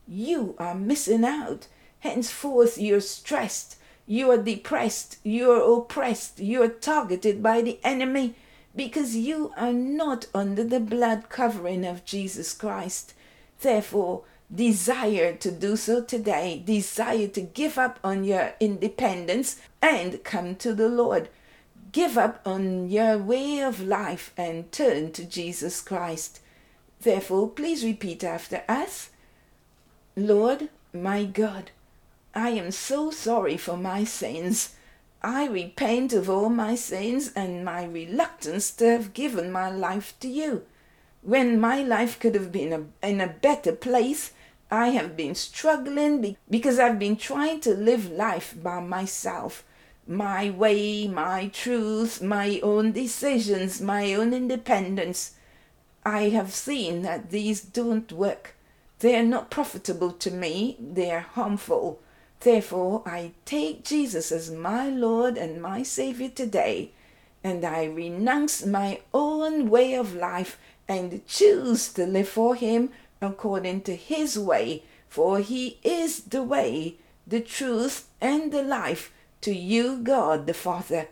You 0.07 0.55
are 0.59 0.74
missing 0.74 1.24
out. 1.24 1.66
Henceforth, 2.01 2.79
you're 2.79 3.01
stressed, 3.01 3.77
you 4.07 4.30
are 4.30 4.42
depressed, 4.42 5.18
you 5.24 5.50
are 5.50 5.78
oppressed, 5.78 6.38
you 6.38 6.62
are 6.62 6.68
targeted 6.68 7.42
by 7.42 7.61
the 7.61 7.78
enemy 7.82 8.34
because 8.74 9.16
you 9.16 9.52
are 9.57 9.72
not 9.72 10.26
under 10.34 10.62
the 10.62 10.80
blood 10.80 11.28
covering 11.28 11.84
of 11.84 12.04
Jesus 12.04 12.52
Christ. 12.52 13.14
Therefore, 13.61 14.22
desire 14.54 15.34
to 15.34 15.50
do 15.50 15.76
so 15.76 16.02
today, 16.02 16.62
desire 16.64 17.26
to 17.28 17.40
give 17.40 17.78
up 17.78 17.98
on 18.04 18.22
your 18.22 18.54
independence 18.61 19.61
and 19.82 20.22
come 20.22 20.54
to 20.57 20.74
the 20.74 20.88
Lord. 20.88 21.28
Give 21.90 22.18
up 22.18 22.40
on 22.44 22.90
your 22.90 23.18
way 23.18 23.61
of 23.61 23.80
life 23.80 24.32
and 24.36 24.70
turn 24.70 25.12
to 25.12 25.24
Jesus 25.24 25.80
Christ. 25.80 26.40
Therefore, 27.00 27.48
please 27.48 27.84
repeat 27.84 28.22
after 28.22 28.62
us 28.68 29.11
Lord, 30.18 30.70
my 30.94 31.24
God, 31.24 31.72
I 32.37 32.51
am 32.51 32.70
so 32.70 33.11
sorry 33.11 33.57
for 33.57 33.78
my 33.78 34.05
sins. 34.05 34.74
I 35.22 35.47
repent 35.47 36.12
of 36.12 36.28
all 36.28 36.51
my 36.51 36.74
sins 36.74 37.32
and 37.34 37.64
my 37.64 37.84
reluctance 37.84 38.70
to 38.72 38.91
have 38.91 39.14
given 39.14 39.51
my 39.51 39.70
life 39.70 40.12
to 40.20 40.28
you. 40.28 40.66
When 41.22 41.59
my 41.59 41.82
life 41.82 42.20
could 42.20 42.34
have 42.34 42.53
been 42.53 42.74
a, 42.74 43.07
in 43.09 43.22
a 43.22 43.26
better 43.26 43.72
place, 43.72 44.32
I 44.70 44.89
have 44.89 45.16
been 45.16 45.34
struggling 45.34 46.20
be- 46.20 46.37
because 46.51 46.78
I've 46.78 46.99
been 46.99 47.16
trying 47.16 47.61
to 47.61 47.74
live 47.74 48.11
life 48.11 48.55
by 48.62 48.80
myself. 48.80 49.64
My 50.07 50.51
way, 50.51 51.09
my 51.09 51.49
truth, 51.49 52.20
my 52.20 52.61
own 52.62 52.93
decisions, 52.93 53.80
my 53.80 54.12
own 54.12 54.34
independence. 54.34 55.37
I 56.05 56.28
have 56.28 56.53
seen 56.53 57.01
that 57.01 57.30
these 57.30 57.62
don't 57.62 58.12
work. 58.12 58.57
They 58.99 59.16
are 59.16 59.24
not 59.24 59.51
profitable 59.51 60.12
to 60.12 60.30
me, 60.30 60.76
they 60.78 61.11
are 61.11 61.20
harmful. 61.20 62.03
Therefore, 62.47 63.03
I 63.05 63.32
take 63.44 63.82
Jesus 63.82 64.30
as 64.30 64.53
my 64.53 64.88
Lord 64.88 65.36
and 65.36 65.61
my 65.61 65.82
Savior 65.82 66.28
today, 66.28 66.92
and 67.42 67.64
I 67.64 67.86
renounce 67.86 68.64
my 68.64 69.01
own 69.12 69.68
way 69.68 69.94
of 69.94 70.14
life 70.14 70.57
and 70.86 71.26
choose 71.26 71.92
to 71.94 72.07
live 72.07 72.28
for 72.28 72.55
Him 72.55 72.90
according 73.20 73.80
to 73.80 73.97
His 73.97 74.38
way, 74.38 74.84
for 75.09 75.40
He 75.40 75.80
is 75.82 76.20
the 76.20 76.44
way, 76.44 76.94
the 77.26 77.40
truth, 77.40 78.07
and 78.20 78.53
the 78.53 78.62
life 78.62 79.12
to 79.40 79.53
you, 79.53 79.97
God 79.97 80.47
the 80.47 80.55
Father. 80.55 81.09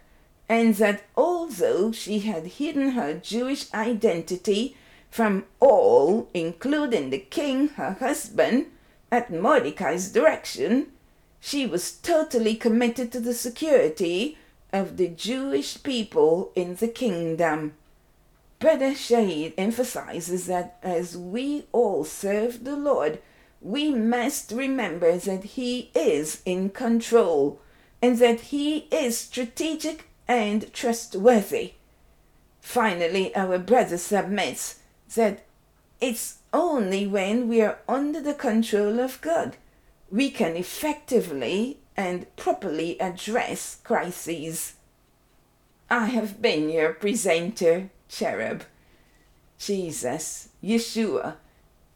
and 0.47 0.75
that 0.75 1.03
although 1.15 1.91
she 1.91 2.19
had 2.19 2.45
hidden 2.45 2.91
her 2.91 3.13
Jewish 3.13 3.73
identity 3.73 4.75
from 5.09 5.45
all, 5.59 6.29
including 6.33 7.09
the 7.09 7.19
king, 7.19 7.69
her 7.69 7.93
husband, 7.99 8.67
at 9.11 9.31
Mordecai's 9.31 10.11
direction, 10.11 10.87
she 11.39 11.65
was 11.65 11.91
totally 11.91 12.55
committed 12.55 13.11
to 13.11 13.19
the 13.19 13.33
security 13.33 14.37
of 14.71 14.97
the 14.97 15.07
Jewish 15.07 15.81
people 15.83 16.51
in 16.55 16.75
the 16.75 16.87
kingdom. 16.87 17.73
Brother 18.59 18.91
Saheed 18.91 19.53
emphasizes 19.57 20.45
that 20.45 20.77
as 20.83 21.17
we 21.17 21.65
all 21.71 22.05
serve 22.05 22.63
the 22.63 22.75
Lord, 22.75 23.19
we 23.59 23.89
must 23.91 24.51
remember 24.51 25.17
that 25.17 25.43
He 25.43 25.91
is 25.95 26.41
in 26.45 26.69
control 26.69 27.59
and 28.01 28.17
that 28.19 28.39
He 28.39 28.87
is 28.91 29.17
strategic 29.17 30.07
and 30.27 30.71
trustworthy. 30.73 31.73
Finally, 32.61 33.35
our 33.35 33.57
brother 33.57 33.97
submits 33.97 34.79
that 35.15 35.43
it's 35.99 36.37
only 36.53 37.07
when 37.07 37.47
we 37.47 37.61
are 37.61 37.79
under 37.87 38.21
the 38.21 38.33
control 38.33 38.99
of 38.99 39.21
God 39.21 39.57
we 40.11 40.29
can 40.29 40.57
effectively 40.57 41.77
and 41.95 42.35
properly 42.35 42.99
address 42.99 43.77
crises. 43.83 44.73
I 45.89 46.07
have 46.07 46.41
been 46.41 46.69
your 46.69 46.93
presenter, 46.93 47.89
Cherub. 48.09 48.63
Jesus, 49.57 50.49
Yeshua, 50.61 51.35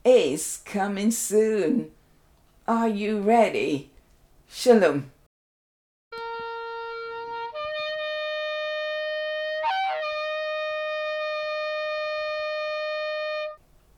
is 0.05 0.61
coming 0.63 1.11
soon. 1.11 1.91
Are 2.67 2.87
you 2.87 3.19
ready? 3.19 3.91
Shalom. 4.47 5.11